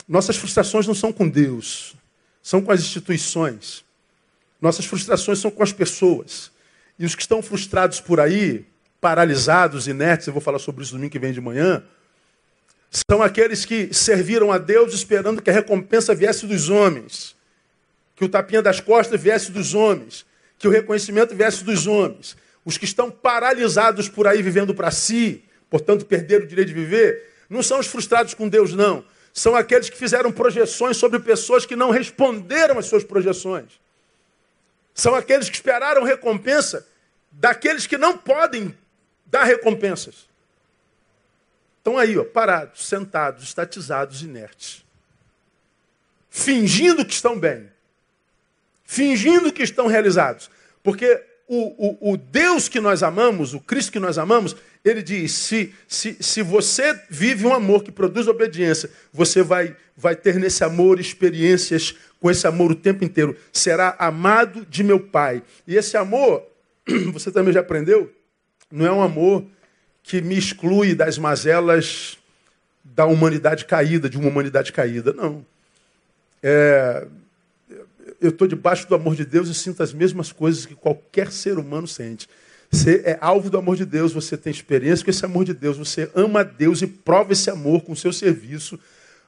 Nossas 0.06 0.36
frustrações 0.36 0.86
não 0.86 0.94
são 0.94 1.12
com 1.12 1.28
Deus, 1.28 1.94
são 2.42 2.62
com 2.62 2.72
as 2.72 2.80
instituições. 2.80 3.84
Nossas 4.60 4.86
frustrações 4.86 5.38
são 5.38 5.50
com 5.50 5.62
as 5.62 5.72
pessoas. 5.72 6.50
E 6.98 7.04
os 7.04 7.14
que 7.14 7.22
estão 7.22 7.42
frustrados 7.42 8.00
por 8.00 8.18
aí, 8.18 8.66
paralisados, 9.00 9.87
inertes, 9.87 10.26
eu 10.26 10.32
vou 10.32 10.42
falar 10.42 10.58
sobre 10.58 10.82
isso 10.82 10.92
domingo 10.92 11.12
que 11.12 11.18
vem 11.18 11.32
de 11.32 11.40
manhã, 11.40 11.82
são 12.90 13.22
aqueles 13.22 13.64
que 13.64 13.92
serviram 13.92 14.50
a 14.50 14.58
Deus 14.58 14.94
esperando 14.94 15.42
que 15.42 15.50
a 15.50 15.52
recompensa 15.52 16.14
viesse 16.14 16.46
dos 16.46 16.70
homens, 16.70 17.37
que 18.16 18.24
o 18.24 18.28
tapinha 18.28 18.62
das 18.62 18.80
costas 18.80 19.20
viesse 19.20 19.52
dos 19.52 19.74
homens, 19.74 20.24
que 20.58 20.66
o 20.66 20.70
reconhecimento 20.70 21.34
viesse 21.34 21.62
dos 21.62 21.87
homens. 21.87 22.37
Os 22.64 22.76
que 22.76 22.84
estão 22.84 23.11
paralisados 23.11 24.08
por 24.08 24.26
aí 24.26 24.42
vivendo 24.42 24.74
para 24.74 24.90
si, 24.90 25.44
portanto 25.70 26.06
perderam 26.06 26.44
o 26.44 26.48
direito 26.48 26.68
de 26.68 26.74
viver, 26.74 27.30
não 27.48 27.62
são 27.62 27.78
os 27.78 27.87
frustrados 27.87 28.34
com 28.34 28.48
Deus, 28.48 28.74
não. 28.74 29.04
São 29.32 29.54
aqueles 29.54 29.88
que 29.88 29.96
fizeram 29.96 30.32
projeções 30.32 30.96
sobre 30.96 31.20
pessoas 31.20 31.64
que 31.64 31.76
não 31.76 31.90
responderam 31.90 32.78
às 32.78 32.87
suas 32.87 33.04
projeções. 33.04 33.80
São 34.94 35.14
aqueles 35.14 35.48
que 35.48 35.54
esperaram 35.54 36.02
recompensa 36.02 36.87
daqueles 37.30 37.87
que 37.87 37.96
não 37.96 38.18
podem 38.18 38.74
dar 39.30 39.44
recompensas. 39.44 40.28
Estão 41.78 41.96
aí, 41.96 42.18
ó, 42.18 42.24
parados, 42.24 42.86
sentados, 42.86 43.44
estatizados, 43.44 44.22
inertes. 44.22 44.84
Fingindo 46.28 47.04
que 47.04 47.14
estão 47.14 47.38
bem. 47.38 47.70
Fingindo 48.84 49.52
que 49.52 49.62
estão 49.62 49.86
realizados. 49.86 50.50
Porque 50.82 51.24
o, 51.46 52.10
o, 52.10 52.12
o 52.12 52.16
Deus 52.16 52.68
que 52.68 52.78
nós 52.78 53.02
amamos, 53.02 53.54
o 53.54 53.60
Cristo 53.60 53.92
que 53.92 53.98
nós 53.98 54.18
amamos, 54.18 54.54
ele 54.84 55.02
diz: 55.02 55.32
se, 55.32 55.74
se, 55.86 56.16
se 56.20 56.42
você 56.42 56.98
vive 57.08 57.46
um 57.46 57.54
amor 57.54 57.82
que 57.82 57.90
produz 57.90 58.28
obediência, 58.28 58.90
você 59.12 59.42
vai, 59.42 59.74
vai 59.96 60.14
ter 60.14 60.34
nesse 60.34 60.62
amor 60.62 61.00
experiências 61.00 61.94
com 62.20 62.30
esse 62.30 62.46
amor 62.46 62.72
o 62.72 62.76
tempo 62.76 63.04
inteiro. 63.04 63.36
Será 63.52 63.96
amado 63.98 64.66
de 64.66 64.84
meu 64.84 65.00
Pai. 65.00 65.42
E 65.66 65.76
esse 65.76 65.96
amor, 65.96 66.46
você 67.12 67.30
também 67.30 67.52
já 67.52 67.60
aprendeu, 67.60 68.12
não 68.70 68.87
é 68.87 68.92
um 68.92 69.02
amor 69.02 69.44
que 70.02 70.20
me 70.20 70.37
exclui 70.37 70.94
das 70.94 71.18
mazelas 71.18 72.18
da 72.85 73.07
humanidade 73.07 73.64
caída, 73.64 74.09
de 74.09 74.16
uma 74.16 74.28
humanidade 74.28 74.72
caída. 74.72 75.12
Não. 75.12 75.44
É, 76.42 77.07
eu 78.20 78.31
estou 78.31 78.48
debaixo 78.48 78.88
do 78.88 78.94
amor 78.94 79.14
de 79.14 79.24
Deus 79.24 79.48
e 79.48 79.54
sinto 79.54 79.83
as 79.83 79.92
mesmas 79.92 80.33
coisas 80.33 80.66
que 80.66 80.74
qualquer 80.74 81.31
ser 81.31 81.59
humano 81.59 81.87
sente. 81.87 82.28
Você 82.70 83.02
é 83.04 83.16
alvo 83.20 83.48
do 83.48 83.57
amor 83.57 83.76
de 83.76 83.87
Deus, 83.87 84.12
você 84.12 84.37
tem 84.37 84.50
experiência 84.50 85.04
com 85.04 85.11
esse 85.11 85.24
amor 85.24 85.44
de 85.44 85.54
Deus, 85.54 85.78
você 85.78 86.11
ama 86.14 86.44
Deus 86.44 86.83
e 86.83 86.87
prova 86.87 87.33
esse 87.33 87.48
amor 87.48 87.83
com 87.83 87.92
o 87.92 87.96
seu 87.96 88.12
serviço, 88.12 88.78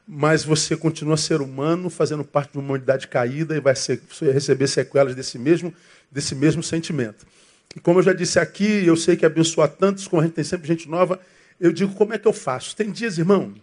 mas 0.06 0.44
você 0.44 0.76
continua 0.76 1.16
ser 1.16 1.40
humano, 1.40 1.88
fazendo 1.88 2.22
parte 2.24 2.52
de 2.52 2.58
uma 2.58 2.64
humanidade 2.64 3.08
caída 3.08 3.56
e 3.56 3.60
vai 3.60 3.74
ser, 3.74 4.02
receber 4.32 4.66
sequelas 4.66 5.14
desse 5.14 5.38
mesmo, 5.38 5.72
desse 6.10 6.34
mesmo 6.34 6.62
sentimento. 6.62 7.26
E 7.74 7.80
como 7.80 8.00
eu 8.00 8.02
já 8.02 8.12
disse 8.12 8.38
aqui, 8.38 8.84
eu 8.84 8.96
sei 8.96 9.16
que 9.16 9.24
abençoa 9.24 9.68
tantos, 9.68 10.08
como 10.08 10.20
a 10.20 10.24
gente 10.24 10.34
tem 10.34 10.44
sempre 10.44 10.66
gente 10.66 10.88
nova, 10.88 11.20
eu 11.60 11.72
digo, 11.72 11.94
como 11.94 12.12
é 12.12 12.18
que 12.18 12.26
eu 12.26 12.32
faço? 12.32 12.74
Tem 12.74 12.90
dias, 12.90 13.18
irmão, 13.18 13.54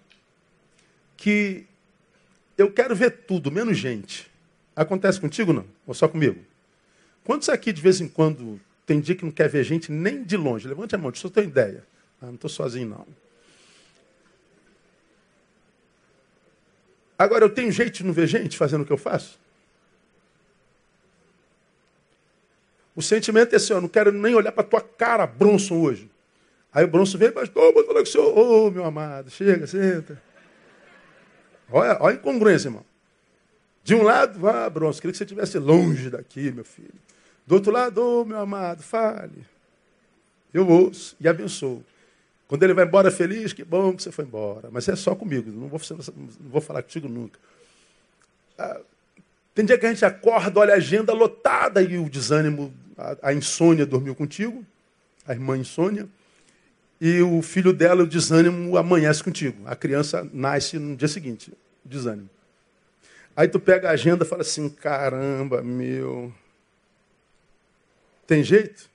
que 1.17 1.65
eu 2.58 2.72
quero 2.72 2.96
ver 2.96 3.12
tudo, 3.28 3.52
menos 3.52 3.78
gente. 3.78 4.30
Acontece 4.76 5.20
contigo, 5.20 5.52
não? 5.52 5.65
Ou 5.86 5.93
só 5.93 6.08
comigo? 6.08 6.39
Quantos 7.24 7.50
aqui, 7.50 7.74
de 7.74 7.82
vez 7.82 8.00
em 8.00 8.08
quando, 8.08 8.60
tem 8.86 9.02
dia 9.02 9.15
que 9.15 9.26
não 9.26 9.32
quer 9.32 9.50
ver 9.50 9.63
gente 9.63 9.91
nem 9.91 10.24
de 10.24 10.38
longe? 10.38 10.67
Levante 10.67 10.96
a 10.96 10.98
mão, 10.98 11.12
deixa 11.12 11.28
eu 11.28 11.32
ter 11.32 11.41
uma 11.41 11.48
ideia. 11.48 11.84
Ah, 12.22 12.28
não 12.28 12.36
estou 12.36 12.50
sozinho, 12.50 12.88
não. 12.88 13.06
Agora, 17.20 17.43
eu 17.43 17.50
tenho 17.50 17.72
jeito 17.72 17.98
de 17.98 18.04
não 18.06 18.13
ver 18.13 18.28
gente 18.28 18.56
fazendo 18.56 18.82
o 18.82 18.86
que 18.86 18.93
eu 18.93 18.98
faço? 18.98 19.39
O 22.98 23.02
sentimento 23.04 23.54
é 23.54 23.58
assim, 23.58 23.74
eu 23.74 23.80
não 23.80 23.88
quero 23.88 24.12
nem 24.12 24.34
olhar 24.34 24.52
para 24.52 24.64
tua 24.64 24.82
cara, 24.82 25.28
Bronson, 25.28 25.76
hoje. 25.76 26.10
Aí 26.74 26.84
o 26.84 26.88
Bronson 26.88 27.20
vem, 27.20 27.32
mas 27.34 27.48
toma, 27.48 27.84
falar 27.84 28.00
com 28.00 28.02
o 28.02 28.06
senhor. 28.08 28.36
Ô, 28.36 28.66
oh, 28.66 28.72
meu 28.72 28.84
amado, 28.84 29.30
chega, 29.30 29.68
senta. 29.68 30.20
Olha, 31.72 31.96
olha 32.00 32.16
a 32.16 32.18
incongruência, 32.18 32.70
irmão. 32.70 32.84
De 33.84 33.94
um 33.94 34.02
lado, 34.02 34.40
vá, 34.40 34.66
ah, 34.66 34.70
Bronson, 34.72 35.00
queria 35.00 35.12
que 35.12 35.18
você 35.20 35.26
estivesse 35.26 35.60
longe 35.60 36.10
daqui, 36.10 36.52
meu 36.52 36.66
filho. 36.66 36.90
Do 37.46 37.54
outro 37.54 37.72
lado, 37.72 38.00
ô, 38.00 38.22
oh, 38.22 38.26
meu 38.26 38.40
amado, 38.40 38.82
fale. 38.82 39.46
Eu 40.52 40.68
ouço 40.68 41.16
e 41.20 41.28
abençoo. 41.28 41.86
Quando 42.48 42.64
ele 42.64 42.74
vai 42.74 42.86
embora 42.86 43.12
feliz, 43.12 43.54
que 43.54 43.64
bom 43.64 43.96
que 43.96 44.02
você 44.02 44.12
foi 44.12 44.26
embora. 44.26 44.70
Mas 44.72 44.90
é 44.90 44.96
só 44.96 45.14
comigo, 45.14 45.52
não 45.52 45.68
vou, 45.68 45.80
não 45.92 46.50
vou 46.50 46.62
falar 46.62 46.82
contigo 46.82 47.08
nunca. 47.08 47.40
Ah, 48.58 48.82
tem 49.54 49.66
dia 49.66 49.78
que 49.78 49.86
a 49.86 49.90
gente 49.94 50.04
acorda, 50.04 50.60
olha 50.60 50.74
a 50.74 50.78
agenda 50.78 51.14
lotada 51.14 51.80
e 51.80 51.98
o 51.98 52.10
desânimo, 52.10 52.74
a, 52.98 53.34
insônia 53.34 53.86
dormiu 53.86 54.16
contigo, 54.16 54.66
a 55.26 55.34
irmã 55.34 55.58
insônia, 55.58 56.08
e 57.00 57.22
o 57.22 57.42
filho 57.42 57.72
dela, 57.72 58.04
o 58.04 58.08
desânimo, 58.08 58.76
amanhece 58.76 59.24
contigo. 59.24 59.62
A 59.66 59.76
criança 59.76 60.28
nasce 60.34 60.80
no 60.80 60.96
dia 60.96 61.08
seguinte, 61.08 61.52
o 61.86 61.88
desânimo. 61.88 62.30
Aí 63.36 63.48
tu 63.48 63.60
pega 63.60 63.90
a 63.90 63.92
agenda 63.92 64.26
e 64.26 64.28
fala 64.28 64.42
assim, 64.42 64.68
caramba, 64.68 65.62
meu. 65.62 66.34
Tem 68.26 68.44
jeito? 68.44 68.90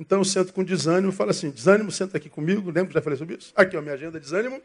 Então 0.00 0.18
eu 0.18 0.24
sento 0.24 0.52
com 0.52 0.64
desânimo 0.64 1.12
e 1.12 1.14
falo 1.14 1.30
assim, 1.30 1.50
desânimo, 1.50 1.90
senta 1.90 2.16
aqui 2.16 2.30
comigo, 2.30 2.70
lembra 2.70 2.86
que 2.86 2.94
já 2.94 3.02
falei 3.02 3.18
sobre 3.18 3.36
isso? 3.36 3.52
Aqui, 3.54 3.76
ó, 3.76 3.82
minha 3.82 3.94
agenda, 3.94 4.18
desânimo. 4.18 4.62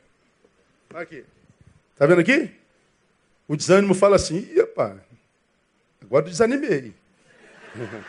Aqui. 0.94 1.26
Tá 1.98 2.06
vendo 2.06 2.22
aqui? 2.22 2.52
O 3.48 3.58
desânimo 3.58 3.94
fala 3.94 4.16
assim, 4.16 4.38
ih, 4.38 4.66
pá, 4.66 4.96
agora 6.02 6.24
desanimei. 6.24 6.94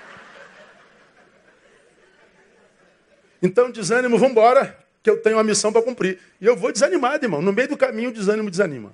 então, 3.42 3.70
desânimo, 3.70 4.18
vamos 4.18 4.32
embora, 4.32 4.78
que 5.02 5.10
eu 5.10 5.20
tenho 5.20 5.36
uma 5.36 5.44
missão 5.44 5.72
para 5.72 5.82
cumprir. 5.82 6.18
E 6.40 6.46
eu 6.46 6.56
vou 6.56 6.72
desanimado, 6.72 7.24
irmão. 7.24 7.42
No 7.42 7.52
meio 7.52 7.68
do 7.68 7.76
caminho, 7.76 8.10
o 8.10 8.12
desânimo 8.12 8.50
desanima. 8.50 8.92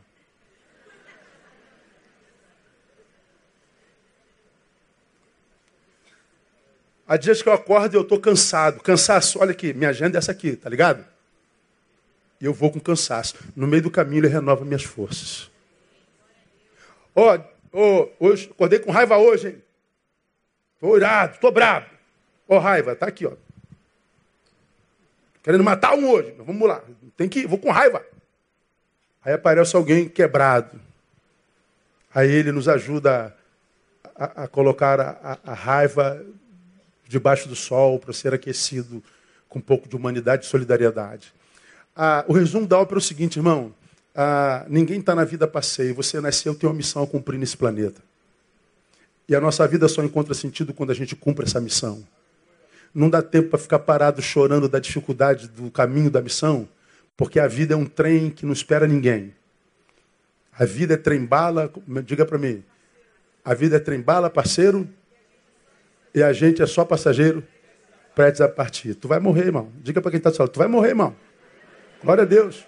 Há 7.06 7.16
dias 7.16 7.40
que 7.40 7.48
eu 7.48 7.54
acordo 7.54 7.94
e 7.94 7.96
eu 7.96 8.02
estou 8.02 8.20
cansado. 8.20 8.82
Cansaço, 8.82 9.38
olha 9.40 9.52
aqui, 9.52 9.72
minha 9.72 9.88
agenda 9.88 10.16
é 10.16 10.20
essa 10.20 10.30
aqui, 10.32 10.54
tá 10.54 10.68
ligado? 10.68 11.02
E 12.38 12.44
eu 12.44 12.52
vou 12.52 12.70
com 12.70 12.78
cansaço. 12.78 13.34
No 13.56 13.66
meio 13.66 13.82
do 13.82 13.90
caminho 13.90 14.20
ele 14.20 14.28
renova 14.28 14.62
minhas 14.62 14.82
forças. 14.84 15.50
Ó, 17.14 17.34
oh, 17.72 18.10
oh, 18.20 18.26
hoje, 18.26 18.50
acordei 18.50 18.78
com 18.78 18.92
raiva 18.92 19.16
hoje, 19.16 19.48
hein? 19.48 19.62
Estou 20.78 20.96
irado, 20.96 21.34
estou 21.34 21.50
bravo. 21.50 21.86
Ó, 22.48 22.56
oh, 22.56 22.58
raiva, 22.60 22.94
tá 22.94 23.06
aqui, 23.06 23.26
ó. 23.26 23.32
Querendo 25.42 25.64
matar 25.64 25.94
um 25.94 26.08
hoje. 26.08 26.34
Vamos 26.38 26.68
lá. 26.68 26.80
Tem 27.16 27.28
que 27.28 27.40
ir, 27.40 27.46
vou 27.46 27.58
com 27.58 27.70
raiva. 27.72 28.04
Aí 29.24 29.32
aparece 29.32 29.74
alguém 29.74 30.08
quebrado. 30.08 30.80
Aí 32.14 32.30
ele 32.30 32.52
nos 32.52 32.68
ajuda 32.68 33.36
a, 34.14 34.24
a, 34.24 34.44
a 34.44 34.48
colocar 34.48 35.00
a, 35.00 35.38
a 35.44 35.52
raiva 35.52 36.24
debaixo 37.08 37.48
do 37.48 37.56
sol 37.56 37.98
para 37.98 38.12
ser 38.12 38.32
aquecido 38.32 39.02
com 39.48 39.58
um 39.58 39.62
pouco 39.62 39.88
de 39.88 39.96
humanidade 39.96 40.44
e 40.44 40.48
solidariedade. 40.48 41.34
Ah, 41.96 42.24
o 42.28 42.32
resumo 42.32 42.68
da 42.68 42.78
obra 42.78 42.96
é 42.96 42.98
o 42.98 43.02
seguinte, 43.02 43.36
irmão. 43.36 43.74
Ah, 44.14 44.64
ninguém 44.68 45.00
está 45.00 45.12
na 45.12 45.24
vida 45.24 45.48
passeio. 45.48 45.94
Você 45.96 46.20
nasceu, 46.20 46.54
tem 46.54 46.68
uma 46.68 46.76
missão 46.76 47.02
a 47.02 47.06
cumprir 47.06 47.36
nesse 47.36 47.56
planeta. 47.56 48.00
E 49.28 49.36
a 49.36 49.40
nossa 49.40 49.66
vida 49.68 49.86
só 49.88 50.02
encontra 50.02 50.32
sentido 50.32 50.72
quando 50.72 50.90
a 50.90 50.94
gente 50.94 51.14
cumpre 51.14 51.44
essa 51.44 51.60
missão. 51.60 52.02
Não 52.94 53.10
dá 53.10 53.20
tempo 53.20 53.50
para 53.50 53.58
ficar 53.58 53.78
parado 53.80 54.22
chorando 54.22 54.68
da 54.68 54.78
dificuldade 54.78 55.48
do 55.48 55.70
caminho 55.70 56.10
da 56.10 56.22
missão, 56.22 56.66
porque 57.16 57.38
a 57.38 57.46
vida 57.46 57.74
é 57.74 57.76
um 57.76 57.84
trem 57.84 58.30
que 58.30 58.46
não 58.46 58.52
espera 58.52 58.86
ninguém. 58.86 59.34
A 60.58 60.64
vida 60.64 60.94
é 60.94 60.96
trem-bala, 60.96 61.70
diga 62.04 62.24
para 62.24 62.38
mim. 62.38 62.64
A 63.44 63.52
vida 63.52 63.76
é 63.76 63.78
trem-bala, 63.78 64.30
parceiro, 64.30 64.88
e 66.14 66.22
a 66.22 66.32
gente 66.32 66.62
é 66.62 66.66
só 66.66 66.84
passageiro, 66.84 67.46
prestes 68.14 68.40
a 68.40 68.48
partir. 68.48 68.94
Tu 68.94 69.06
vai 69.06 69.20
morrer, 69.20 69.46
irmão. 69.46 69.70
Diga 69.82 70.00
para 70.00 70.10
quem 70.10 70.18
está 70.18 70.32
falando, 70.32 70.52
tu 70.52 70.58
vai 70.58 70.68
morrer, 70.68 70.88
irmão. 70.88 71.14
Glória 72.02 72.22
a 72.22 72.26
Deus. 72.26 72.64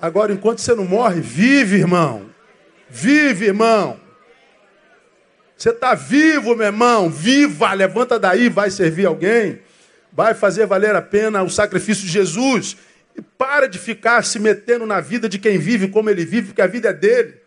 Agora, 0.00 0.32
enquanto 0.32 0.60
você 0.60 0.74
não 0.74 0.84
morre, 0.84 1.20
vive, 1.20 1.76
irmão. 1.76 2.35
Vive, 2.88 3.46
irmão. 3.46 4.00
Você 5.56 5.70
está 5.70 5.94
vivo, 5.94 6.54
meu 6.54 6.66
irmão. 6.66 7.08
Viva, 7.08 7.72
levanta 7.72 8.18
daí, 8.18 8.48
vai 8.48 8.70
servir 8.70 9.06
alguém. 9.06 9.60
Vai 10.12 10.34
fazer 10.34 10.66
valer 10.66 10.94
a 10.94 11.02
pena 11.02 11.42
o 11.42 11.50
sacrifício 11.50 12.04
de 12.04 12.10
Jesus. 12.10 12.76
E 13.16 13.22
para 13.22 13.66
de 13.66 13.78
ficar 13.78 14.22
se 14.24 14.38
metendo 14.38 14.84
na 14.84 15.00
vida 15.00 15.28
de 15.28 15.38
quem 15.38 15.58
vive 15.58 15.88
como 15.88 16.10
ele 16.10 16.24
vive, 16.24 16.48
porque 16.48 16.62
a 16.62 16.66
vida 16.66 16.90
é 16.90 16.92
dele. 16.92 17.40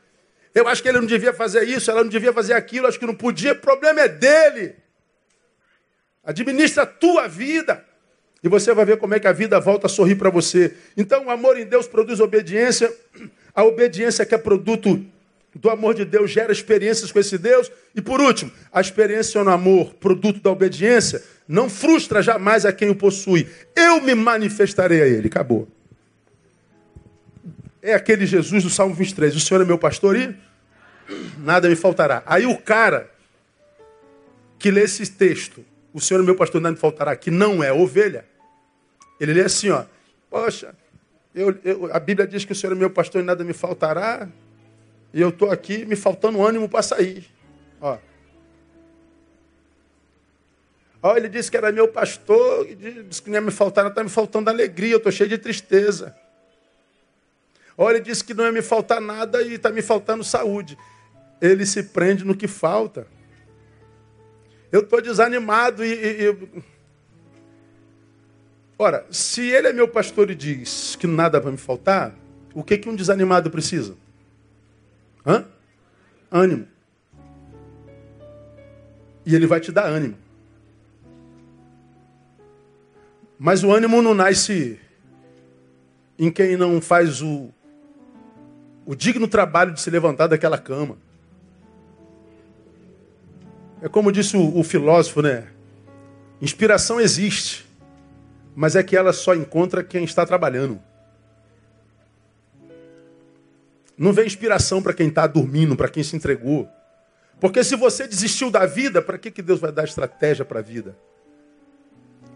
Eu 0.54 0.67
acho 0.67 0.82
que 0.82 0.89
ele 0.89 0.99
não 0.99 1.06
devia 1.06 1.32
fazer 1.32 1.63
isso, 1.63 1.91
ela 1.91 2.04
não 2.04 2.10
devia 2.10 2.34
fazer 2.34 2.54
aquilo, 2.54 2.88
acho 2.88 2.99
que 2.99 3.06
não 3.06 3.13
podia. 3.13 3.54
O 3.54 3.58
problema 3.58 4.02
é 4.02 4.08
dele. 4.08 4.75
Administra 6.23 6.84
a 6.84 6.88
tua 6.88 7.28
vida. 7.28 7.86
E 8.43 8.47
você 8.47 8.73
vai 8.73 8.86
ver 8.86 8.97
como 8.97 9.13
é 9.13 9.19
que 9.19 9.28
a 9.28 9.32
vida 9.32 9.60
volta 9.60 9.86
a 9.88 9.89
sorrir 9.89 10.15
para 10.15 10.30
você. 10.30 10.73
Então, 10.97 11.25
o 11.25 11.30
amor 11.30 11.60
em 11.60 11.65
Deus 11.65 11.88
produz 11.88 12.19
obediência. 12.19 12.91
A 13.54 13.63
obediência 13.63 14.25
que 14.25 14.34
é 14.34 14.38
produto 14.38 15.06
do 15.55 15.69
amor 15.69 15.95
de 15.95 16.05
Deus 16.05 16.31
gera 16.31 16.51
experiências 16.51 17.12
com 17.12 17.19
esse 17.19 17.38
Deus. 17.38 17.71
E 17.95 18.01
por 18.01 18.21
último, 18.21 18.51
a 18.71 18.81
experiência 18.81 19.43
no 19.43 19.51
amor, 19.51 19.93
produto 19.95 20.39
da 20.39 20.51
obediência, 20.51 21.23
não 21.47 21.69
frustra 21.69 22.21
jamais 22.21 22.65
a 22.65 22.71
quem 22.71 22.89
o 22.89 22.95
possui. 22.95 23.47
Eu 23.75 24.01
me 24.01 24.13
manifestarei 24.13 25.01
a 25.01 25.07
ele. 25.07 25.27
Acabou 25.27 25.67
é 27.81 27.93
aquele 27.93 28.25
Jesus 28.25 28.63
do 28.63 28.69
Salmo 28.69 28.93
23. 28.93 29.35
O 29.35 29.39
Senhor 29.39 29.62
é 29.62 29.65
meu 29.65 29.77
pastor 29.77 30.15
e 30.15 30.35
nada 31.38 31.69
me 31.69 31.75
faltará. 31.75 32.23
Aí 32.25 32.45
o 32.45 32.57
cara 32.57 33.09
que 34.57 34.69
lê 34.69 34.83
esse 34.83 35.09
texto, 35.12 35.63
o 35.93 36.01
Senhor 36.01 36.21
é 36.21 36.23
meu 36.23 36.35
pastor, 36.35 36.62
nada 36.62 36.73
me 36.73 36.79
faltará, 36.79 37.15
que 37.15 37.31
não 37.31 37.63
é 37.63 37.71
ovelha, 37.71 38.25
ele 39.19 39.33
lê 39.33 39.41
assim, 39.41 39.69
ó. 39.69 39.85
Poxa, 40.29 40.75
eu, 41.33 41.57
eu, 41.63 41.89
a 41.93 41.99
Bíblia 41.99 42.27
diz 42.27 42.43
que 42.45 42.51
o 42.51 42.55
Senhor 42.55 42.73
é 42.73 42.75
meu 42.75 42.89
pastor 42.89 43.21
e 43.21 43.25
nada 43.25 43.43
me 43.43 43.53
faltará, 43.53 44.27
e 45.13 45.21
eu 45.21 45.29
estou 45.29 45.51
aqui 45.51 45.85
me 45.85 45.95
faltando 45.95 46.41
ânimo 46.45 46.69
para 46.69 46.83
sair. 46.83 47.25
Ó. 47.81 47.97
Ó, 51.01 51.15
ele 51.15 51.29
disse 51.29 51.49
que 51.49 51.57
era 51.57 51.71
meu 51.71 51.87
pastor, 51.87 52.67
disse 53.07 53.21
que 53.21 53.29
não 53.29 53.35
ia 53.35 53.41
me 53.41 53.51
faltar, 53.51 53.87
está 53.87 54.03
me 54.03 54.09
faltando 54.09 54.49
alegria, 54.49 54.93
eu 54.93 54.97
estou 54.97 55.11
cheio 55.11 55.29
de 55.29 55.37
tristeza. 55.37 56.15
Olha, 57.77 57.95
ele 57.95 58.05
disse 58.05 58.23
que 58.23 58.33
não 58.33 58.43
ia 58.43 58.51
me 58.51 58.61
faltar 58.61 58.99
nada 58.99 59.41
e 59.41 59.53
está 59.53 59.71
me 59.71 59.81
faltando 59.81 60.23
saúde. 60.23 60.77
Ele 61.41 61.65
se 61.65 61.83
prende 61.83 62.25
no 62.25 62.35
que 62.35 62.47
falta. 62.47 63.07
Eu 64.71 64.81
estou 64.81 65.01
desanimado 65.01 65.83
e, 65.83 65.93
e, 65.93 66.29
e, 66.29 66.63
Ora, 68.77 69.05
se 69.09 69.41
ele 69.49 69.67
é 69.67 69.73
meu 69.73 69.87
pastor 69.87 70.29
e 70.29 70.35
diz 70.35 70.95
que 70.95 71.07
nada 71.07 71.39
vai 71.39 71.51
me 71.51 71.57
faltar, 71.57 72.15
o 72.53 72.63
que, 72.63 72.77
que 72.77 72.87
um 72.87 72.95
desanimado 72.95 73.49
precisa? 73.49 73.95
Ânimo. 76.31 76.67
E 79.25 79.35
ele 79.35 79.47
vai 79.47 79.59
te 79.59 79.71
dar 79.71 79.85
ânimo. 79.85 80.15
Mas 83.37 83.63
o 83.63 83.71
ânimo 83.71 84.01
não 84.01 84.13
nasce 84.13 84.79
em 86.17 86.29
quem 86.29 86.57
não 86.57 86.81
faz 86.81 87.21
o, 87.21 87.49
o 88.85 88.93
digno 88.93 89.27
trabalho 89.27 89.71
de 89.71 89.79
se 89.79 89.89
levantar 89.89 90.27
daquela 90.27 90.57
cama. 90.57 90.97
É 93.81 93.87
como 93.87 94.11
disse 94.11 94.35
o, 94.35 94.57
o 94.57 94.63
filósofo, 94.63 95.21
né? 95.21 95.47
Inspiração 96.41 96.99
existe, 96.99 97.65
mas 98.53 98.75
é 98.75 98.83
que 98.83 98.95
ela 98.95 99.13
só 99.13 99.33
encontra 99.33 99.83
quem 99.83 100.03
está 100.03 100.25
trabalhando. 100.25 100.81
Não 103.99 104.13
vem 104.13 104.25
inspiração 104.25 104.81
para 104.81 104.93
quem 104.93 105.09
está 105.09 105.27
dormindo, 105.27 105.75
para 105.75 105.89
quem 105.89 106.01
se 106.01 106.15
entregou. 106.15 106.69
Porque 107.38 107.62
se 107.65 107.75
você 107.75 108.07
desistiu 108.07 108.49
da 108.49 108.65
vida, 108.65 109.01
para 109.01 109.17
que, 109.17 109.29
que 109.29 109.41
Deus 109.41 109.59
vai 109.59 109.73
dar 109.73 109.83
estratégia 109.83 110.45
para 110.45 110.59
a 110.59 110.63
vida? 110.63 110.97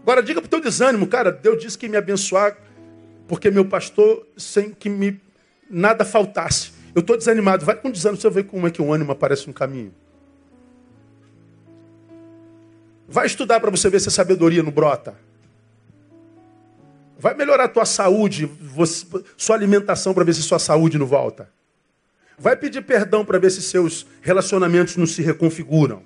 Agora 0.01 0.21
diga 0.21 0.41
para 0.41 0.47
o 0.47 0.49
teu 0.49 0.59
desânimo, 0.59 1.07
cara, 1.07 1.31
Deus 1.31 1.63
disse 1.63 1.77
que 1.77 1.87
me 1.87 1.95
abençoar, 1.95 2.57
porque 3.29 3.49
meu 3.49 3.63
pastor, 3.63 4.27
sem 4.35 4.71
que 4.71 4.89
me 4.89 5.21
nada 5.69 6.03
faltasse. 6.03 6.73
Eu 6.93 6.99
estou 6.99 7.17
desanimado. 7.17 7.65
Vai 7.65 7.75
com 7.75 7.89
desânimo, 7.89 8.19
você 8.19 8.29
ver 8.29 8.43
como 8.43 8.67
é 8.67 8.69
que 8.69 8.81
um 8.81 8.91
ânimo 8.91 9.13
aparece 9.13 9.47
no 9.47 9.53
caminho. 9.53 9.93
Vai 13.07 13.25
estudar 13.25 13.61
para 13.61 13.71
você 13.71 13.89
ver 13.89 14.01
se 14.01 14.09
a 14.09 14.11
sabedoria 14.11 14.61
não 14.61 14.71
brota. 14.71 15.15
Vai 17.23 17.33
melhorar 17.35 17.63
a 17.63 17.67
tua 17.69 17.85
saúde, 17.85 18.45
você, 18.45 19.05
sua 19.37 19.55
alimentação 19.55 20.13
para 20.13 20.25
ver 20.25 20.33
se 20.33 20.43
sua 20.43 20.59
saúde 20.59 20.99
não 20.99 21.05
volta. 21.05 21.49
Vai 22.37 22.57
pedir 22.57 22.81
perdão 22.81 23.23
para 23.23 23.39
ver 23.39 23.49
se 23.49 23.61
seus 23.61 24.05
relacionamentos 24.21 24.97
não 24.97 25.05
se 25.05 25.21
reconfiguram. 25.21 26.03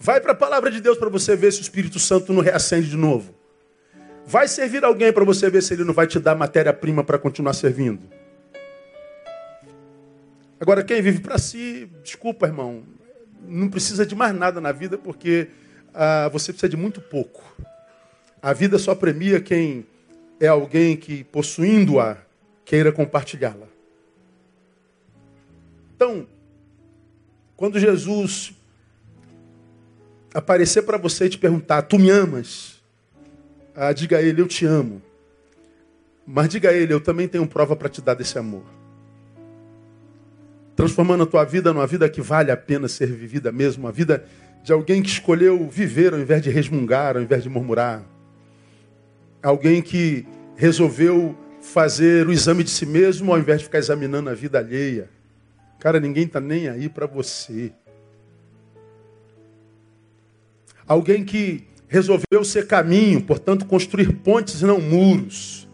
Vai 0.00 0.20
para 0.20 0.32
a 0.32 0.34
palavra 0.34 0.72
de 0.72 0.80
Deus 0.80 0.98
para 0.98 1.08
você 1.08 1.36
ver 1.36 1.52
se 1.52 1.60
o 1.60 1.62
Espírito 1.62 2.00
Santo 2.00 2.32
não 2.32 2.42
reacende 2.42 2.90
de 2.90 2.96
novo. 2.96 3.32
Vai 4.26 4.48
servir 4.48 4.84
alguém 4.84 5.12
para 5.12 5.24
você 5.24 5.48
ver 5.48 5.62
se 5.62 5.74
ele 5.74 5.84
não 5.84 5.94
vai 5.94 6.08
te 6.08 6.18
dar 6.18 6.34
matéria-prima 6.34 7.04
para 7.04 7.16
continuar 7.16 7.52
servindo. 7.52 8.02
Agora, 10.58 10.82
quem 10.82 11.00
vive 11.00 11.20
para 11.20 11.38
si, 11.38 11.88
desculpa, 12.02 12.44
irmão, 12.44 12.82
não 13.40 13.68
precisa 13.68 14.04
de 14.04 14.16
mais 14.16 14.34
nada 14.34 14.60
na 14.60 14.72
vida 14.72 14.98
porque 14.98 15.46
ah, 15.94 16.28
você 16.32 16.52
precisa 16.52 16.68
de 16.68 16.76
muito 16.76 17.00
pouco. 17.00 17.44
A 18.46 18.52
vida 18.52 18.78
só 18.78 18.94
premia 18.94 19.40
quem 19.40 19.84
é 20.38 20.46
alguém 20.46 20.96
que, 20.96 21.24
possuindo-a, 21.24 22.16
queira 22.64 22.92
compartilhá-la. 22.92 23.66
Então, 25.96 26.28
quando 27.56 27.80
Jesus 27.80 28.54
aparecer 30.32 30.82
para 30.82 30.96
você 30.96 31.24
e 31.24 31.30
te 31.30 31.38
perguntar, 31.38 31.82
tu 31.82 31.98
me 31.98 32.08
amas? 32.08 32.80
Ah, 33.74 33.92
diga 33.92 34.18
a 34.18 34.22
ele, 34.22 34.40
eu 34.40 34.46
te 34.46 34.64
amo. 34.64 35.02
Mas 36.24 36.48
diga 36.48 36.70
a 36.70 36.72
ele, 36.72 36.94
eu 36.94 37.00
também 37.00 37.26
tenho 37.26 37.48
prova 37.48 37.74
para 37.74 37.88
te 37.88 38.00
dar 38.00 38.14
desse 38.14 38.38
amor. 38.38 38.62
Transformando 40.76 41.24
a 41.24 41.26
tua 41.26 41.42
vida 41.42 41.72
numa 41.72 41.86
vida 41.88 42.08
que 42.08 42.20
vale 42.20 42.52
a 42.52 42.56
pena 42.56 42.86
ser 42.86 43.08
vivida 43.08 43.50
mesmo, 43.50 43.86
uma 43.86 43.92
vida 43.92 44.24
de 44.62 44.72
alguém 44.72 45.02
que 45.02 45.08
escolheu 45.08 45.68
viver 45.68 46.14
ao 46.14 46.20
invés 46.20 46.40
de 46.40 46.50
resmungar, 46.50 47.16
ao 47.16 47.22
invés 47.24 47.42
de 47.42 47.48
murmurar. 47.48 48.14
Alguém 49.42 49.82
que 49.82 50.26
resolveu 50.56 51.36
fazer 51.60 52.26
o 52.26 52.32
exame 52.32 52.62
de 52.62 52.70
si 52.70 52.86
mesmo 52.86 53.32
ao 53.32 53.38
invés 53.38 53.58
de 53.58 53.64
ficar 53.64 53.78
examinando 53.78 54.30
a 54.30 54.34
vida 54.34 54.58
alheia. 54.58 55.10
Cara, 55.78 56.00
ninguém 56.00 56.24
está 56.24 56.40
nem 56.40 56.68
aí 56.68 56.88
para 56.88 57.06
você. 57.06 57.72
Alguém 60.86 61.24
que 61.24 61.66
resolveu 61.88 62.44
ser 62.44 62.66
caminho, 62.66 63.22
portanto, 63.22 63.66
construir 63.66 64.12
pontes 64.12 64.60
e 64.60 64.64
não 64.64 64.80
muros. 64.80 65.68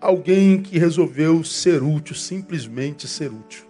Alguém 0.00 0.62
que 0.62 0.78
resolveu 0.78 1.42
ser 1.42 1.82
útil, 1.82 2.14
simplesmente 2.14 3.08
ser 3.08 3.32
útil. 3.32 3.64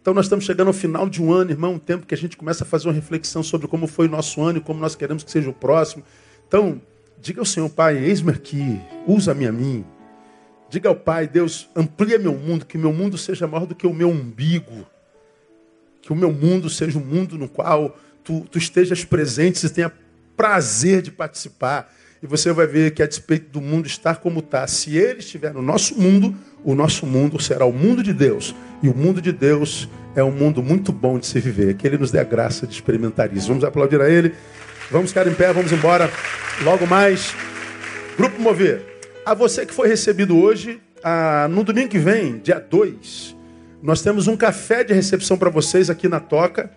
Então 0.00 0.12
nós 0.12 0.24
estamos 0.24 0.44
chegando 0.44 0.66
ao 0.68 0.72
final 0.72 1.08
de 1.08 1.22
um 1.22 1.32
ano, 1.32 1.52
irmão, 1.52 1.74
um 1.74 1.78
tempo 1.78 2.06
que 2.06 2.14
a 2.14 2.18
gente 2.18 2.36
começa 2.36 2.64
a 2.64 2.66
fazer 2.66 2.88
uma 2.88 2.94
reflexão 2.94 3.40
sobre 3.40 3.68
como 3.68 3.86
foi 3.86 4.08
o 4.08 4.10
nosso 4.10 4.42
ano 4.42 4.58
e 4.58 4.60
como 4.60 4.80
nós 4.80 4.96
queremos 4.96 5.22
que 5.22 5.30
seja 5.30 5.48
o 5.48 5.52
próximo. 5.54 6.02
Então, 6.48 6.80
diga 7.22 7.40
ao 7.40 7.46
Senhor, 7.46 7.70
Pai, 7.70 7.96
eis-me 7.96 8.32
aqui, 8.32 8.80
usa-me 9.06 9.46
a 9.46 9.52
mim. 9.52 9.84
Diga 10.68 10.88
ao 10.88 10.96
Pai, 10.96 11.28
Deus, 11.28 11.68
amplia 11.76 12.18
meu 12.18 12.34
mundo, 12.34 12.66
que 12.66 12.76
meu 12.76 12.92
mundo 12.92 13.16
seja 13.16 13.46
maior 13.46 13.64
do 13.64 13.76
que 13.76 13.86
o 13.86 13.94
meu 13.94 14.10
umbigo. 14.10 14.84
Que 16.00 16.12
o 16.12 16.16
meu 16.16 16.32
mundo 16.32 16.68
seja 16.68 16.98
um 16.98 17.04
mundo 17.04 17.38
no 17.38 17.48
qual 17.48 17.96
tu, 18.24 18.44
tu 18.50 18.58
estejas 18.58 19.04
presente 19.04 19.64
e 19.64 19.70
tenha 19.70 19.92
prazer 20.36 21.00
de 21.00 21.12
participar. 21.12 21.94
E 22.20 22.26
você 22.26 22.52
vai 22.52 22.66
ver 22.66 22.92
que 22.92 23.02
a 23.02 23.06
despeito 23.06 23.50
do 23.50 23.60
mundo 23.60 23.86
estar 23.86 24.16
como 24.16 24.40
está, 24.40 24.66
se 24.66 24.96
ele 24.96 25.20
estiver 25.20 25.54
no 25.54 25.62
nosso 25.62 25.96
mundo, 26.00 26.34
o 26.64 26.74
nosso 26.74 27.06
mundo 27.06 27.40
será 27.40 27.64
o 27.64 27.72
mundo 27.72 28.02
de 28.02 28.12
Deus. 28.12 28.54
E 28.82 28.88
o 28.88 28.96
mundo 28.96 29.22
de 29.22 29.30
Deus 29.30 29.88
é 30.16 30.24
um 30.24 30.32
mundo 30.32 30.60
muito 30.60 30.90
bom 30.90 31.20
de 31.20 31.26
se 31.26 31.38
viver. 31.38 31.74
Que 31.76 31.86
ele 31.86 31.98
nos 31.98 32.10
dê 32.10 32.18
a 32.18 32.24
graça 32.24 32.66
de 32.66 32.74
experimentar 32.74 33.32
isso. 33.36 33.46
Vamos 33.46 33.62
aplaudir 33.62 34.00
a 34.00 34.08
ele. 34.10 34.34
Vamos 34.92 35.08
ficar 35.08 35.26
em 35.26 35.32
pé, 35.32 35.50
vamos 35.54 35.72
embora. 35.72 36.10
Logo 36.62 36.86
mais. 36.86 37.34
Grupo 38.14 38.38
Mover. 38.38 38.84
A 39.24 39.32
você 39.32 39.64
que 39.64 39.72
foi 39.72 39.88
recebido 39.88 40.36
hoje, 40.36 40.82
ah, 41.02 41.48
no 41.50 41.64
domingo 41.64 41.88
que 41.88 41.98
vem, 41.98 42.38
dia 42.40 42.60
2, 42.60 43.34
nós 43.82 44.02
temos 44.02 44.28
um 44.28 44.36
café 44.36 44.84
de 44.84 44.92
recepção 44.92 45.38
para 45.38 45.48
vocês 45.48 45.88
aqui 45.88 46.08
na 46.08 46.20
Toca. 46.20 46.70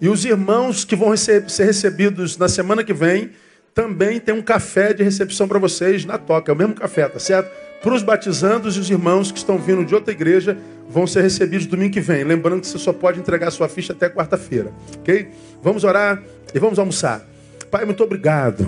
E 0.00 0.08
os 0.08 0.24
irmãos 0.24 0.84
que 0.84 0.96
vão 0.96 1.16
ser 1.16 1.44
recebidos 1.58 2.36
na 2.36 2.48
semana 2.48 2.82
que 2.82 2.92
vem 2.92 3.30
também 3.72 4.18
tem 4.18 4.34
um 4.34 4.42
café 4.42 4.92
de 4.92 5.04
recepção 5.04 5.46
para 5.46 5.60
vocês 5.60 6.04
na 6.04 6.18
Toca. 6.18 6.50
É 6.50 6.54
o 6.54 6.58
mesmo 6.58 6.74
café, 6.74 7.08
tá 7.08 7.20
certo? 7.20 7.52
Para 7.80 7.94
os 7.94 8.02
batizandos 8.02 8.76
e 8.76 8.80
os 8.80 8.90
irmãos 8.90 9.30
que 9.30 9.38
estão 9.38 9.56
vindo 9.58 9.84
de 9.84 9.94
outra 9.94 10.12
igreja 10.12 10.58
vão 10.88 11.06
ser 11.06 11.22
recebidos 11.22 11.66
domingo 11.66 11.92
que 11.92 12.00
vem. 12.00 12.24
Lembrando 12.24 12.62
que 12.62 12.66
você 12.66 12.78
só 12.78 12.92
pode 12.92 13.20
entregar 13.20 13.48
sua 13.52 13.68
ficha 13.68 13.92
até 13.92 14.08
quarta-feira, 14.08 14.72
ok? 14.98 15.28
Vamos 15.62 15.84
orar 15.84 16.20
e 16.52 16.58
vamos 16.58 16.76
almoçar. 16.76 17.30
Pai, 17.70 17.84
muito 17.84 18.02
obrigado. 18.02 18.66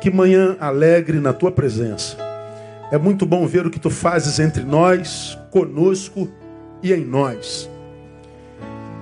Que 0.00 0.10
manhã 0.10 0.56
alegre 0.60 1.18
na 1.18 1.32
tua 1.32 1.50
presença. 1.50 2.16
É 2.92 2.96
muito 2.96 3.26
bom 3.26 3.44
ver 3.46 3.66
o 3.66 3.70
que 3.70 3.80
tu 3.80 3.90
fazes 3.90 4.38
entre 4.38 4.62
nós, 4.62 5.36
conosco 5.50 6.28
e 6.80 6.92
em 6.92 7.04
nós. 7.04 7.68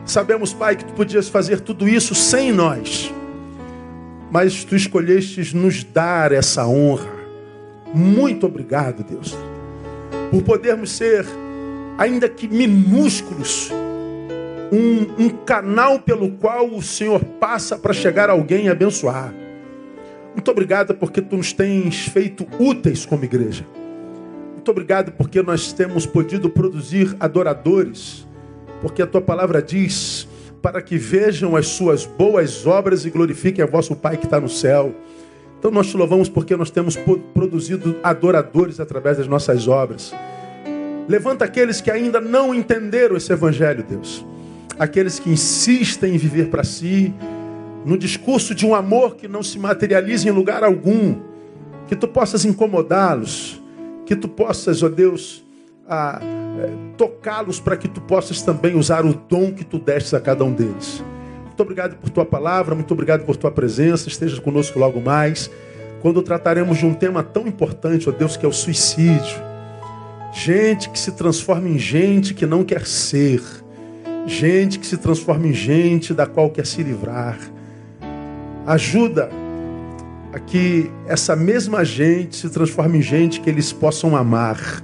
Sabemos, 0.06 0.54
Pai, 0.54 0.76
que 0.76 0.86
tu 0.86 0.94
podias 0.94 1.28
fazer 1.28 1.60
tudo 1.60 1.86
isso 1.86 2.14
sem 2.14 2.50
nós, 2.50 3.12
mas 4.30 4.64
tu 4.64 4.74
escolhestes 4.74 5.52
nos 5.52 5.84
dar 5.84 6.32
essa 6.32 6.66
honra. 6.66 7.12
Muito 7.92 8.46
obrigado, 8.46 9.04
Deus, 9.04 9.36
por 10.30 10.42
podermos 10.42 10.90
ser, 10.90 11.26
ainda 11.98 12.28
que 12.28 12.48
minúsculos, 12.48 13.70
um, 14.72 15.24
um 15.24 15.28
canal 15.28 16.00
pelo 16.00 16.30
qual 16.32 16.68
o 16.68 16.82
Senhor 16.82 17.22
passa 17.40 17.78
para 17.78 17.92
chegar 17.92 18.28
a 18.28 18.32
alguém 18.32 18.66
e 18.66 18.68
abençoar. 18.68 19.32
Muito 20.34 20.50
obrigado 20.50 20.94
porque 20.94 21.22
tu 21.22 21.36
nos 21.36 21.52
tens 21.52 22.08
feito 22.08 22.46
úteis 22.58 23.06
como 23.06 23.24
igreja. 23.24 23.64
Muito 24.52 24.70
obrigado 24.70 25.12
porque 25.12 25.42
nós 25.42 25.72
temos 25.72 26.06
podido 26.06 26.50
produzir 26.50 27.14
adoradores. 27.20 28.26
Porque 28.82 29.00
a 29.00 29.06
tua 29.06 29.20
palavra 29.20 29.62
diz 29.62 30.28
para 30.60 30.80
que 30.82 30.96
vejam 30.96 31.54
as 31.54 31.68
suas 31.68 32.06
boas 32.06 32.66
obras 32.66 33.04
e 33.04 33.10
glorifiquem 33.10 33.62
a 33.62 33.66
vosso 33.66 33.94
Pai 33.94 34.16
que 34.16 34.24
está 34.24 34.40
no 34.40 34.48
céu. 34.48 34.94
Então 35.58 35.70
nós 35.70 35.86
te 35.86 35.96
louvamos 35.96 36.28
porque 36.28 36.56
nós 36.56 36.70
temos 36.70 36.98
produzido 37.32 37.96
adoradores 38.02 38.80
através 38.80 39.18
das 39.18 39.28
nossas 39.28 39.68
obras. 39.68 40.12
Levanta 41.06 41.44
aqueles 41.44 41.80
que 41.80 41.90
ainda 41.90 42.20
não 42.20 42.54
entenderam 42.54 43.16
esse 43.16 43.32
evangelho, 43.32 43.84
Deus. 43.86 44.26
Aqueles 44.78 45.18
que 45.18 45.30
insistem 45.30 46.14
em 46.14 46.18
viver 46.18 46.48
para 46.48 46.64
si, 46.64 47.14
no 47.84 47.98
discurso 47.98 48.54
de 48.54 48.66
um 48.66 48.74
amor 48.74 49.16
que 49.16 49.28
não 49.28 49.42
se 49.42 49.58
materializa 49.58 50.28
em 50.28 50.32
lugar 50.32 50.64
algum, 50.64 51.16
que 51.86 51.94
tu 51.94 52.08
possas 52.08 52.44
incomodá-los, 52.44 53.60
que 54.06 54.16
tu 54.16 54.28
possas, 54.28 54.82
ó 54.82 54.88
Deus, 54.88 55.44
é, 55.88 56.70
tocá-los 56.96 57.60
para 57.60 57.76
que 57.76 57.88
tu 57.88 58.00
possas 58.00 58.42
também 58.42 58.74
usar 58.74 59.04
o 59.04 59.14
dom 59.14 59.52
que 59.52 59.64
tu 59.64 59.78
destes 59.78 60.14
a 60.14 60.20
cada 60.20 60.44
um 60.44 60.52
deles. 60.52 61.04
Muito 61.44 61.60
obrigado 61.60 61.96
por 61.96 62.10
tua 62.10 62.24
palavra, 62.24 62.74
muito 62.74 62.92
obrigado 62.92 63.24
por 63.24 63.36
tua 63.36 63.50
presença, 63.50 64.08
esteja 64.08 64.40
conosco 64.40 64.78
logo 64.78 65.00
mais, 65.00 65.50
quando 66.00 66.22
trataremos 66.22 66.78
de 66.78 66.86
um 66.86 66.94
tema 66.94 67.22
tão 67.22 67.46
importante, 67.46 68.08
ó 68.08 68.12
Deus, 68.12 68.36
que 68.36 68.44
é 68.44 68.48
o 68.48 68.52
suicídio. 68.52 69.42
Gente 70.32 70.90
que 70.90 70.98
se 70.98 71.12
transforma 71.12 71.68
em 71.68 71.78
gente 71.78 72.34
que 72.34 72.44
não 72.44 72.64
quer 72.64 72.86
ser, 72.86 73.40
gente 74.26 74.78
que 74.78 74.86
se 74.86 74.96
transforma 74.96 75.46
em 75.46 75.52
gente 75.52 76.14
da 76.14 76.26
qual 76.26 76.50
quer 76.50 76.66
se 76.66 76.82
livrar 76.82 77.38
Ajuda 78.66 79.28
a 80.32 80.38
que 80.38 80.90
essa 81.06 81.36
mesma 81.36 81.84
gente 81.84 82.34
se 82.34 82.48
transforme 82.48 82.98
em 82.98 83.02
gente 83.02 83.40
que 83.40 83.50
eles 83.50 83.72
possam 83.72 84.16
amar, 84.16 84.82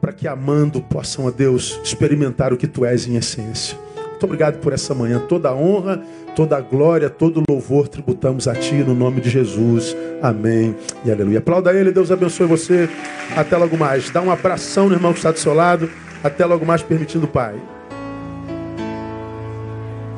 para 0.00 0.12
que 0.12 0.26
amando 0.26 0.82
possam, 0.82 1.28
a 1.28 1.30
Deus, 1.30 1.80
experimentar 1.84 2.52
o 2.52 2.56
que 2.56 2.66
tu 2.66 2.84
és 2.84 3.06
em 3.06 3.14
essência. 3.14 3.78
Muito 4.08 4.24
obrigado 4.24 4.58
por 4.58 4.72
essa 4.72 4.92
manhã. 4.92 5.20
Toda 5.20 5.50
a 5.50 5.54
honra, 5.54 6.02
toda 6.34 6.56
a 6.56 6.60
glória, 6.60 7.08
todo 7.08 7.40
o 7.40 7.44
louvor 7.48 7.86
tributamos 7.86 8.48
a 8.48 8.54
Ti 8.54 8.74
no 8.74 8.94
nome 8.94 9.20
de 9.20 9.30
Jesus. 9.30 9.96
Amém 10.20 10.74
e 11.04 11.12
aleluia. 11.12 11.38
Aplauda 11.38 11.72
Ele, 11.72 11.92
Deus 11.92 12.10
abençoe 12.10 12.46
você. 12.46 12.88
Até 13.36 13.56
logo 13.56 13.78
mais. 13.78 14.10
Dá 14.10 14.20
um 14.20 14.32
abração 14.32 14.88
no 14.88 14.94
irmão 14.96 15.12
que 15.12 15.20
está 15.20 15.30
do 15.30 15.38
seu 15.38 15.54
lado. 15.54 15.88
Até 16.24 16.44
logo 16.44 16.66
mais, 16.66 16.82
permitindo 16.82 17.24
o 17.24 17.28
Pai. 17.28 17.54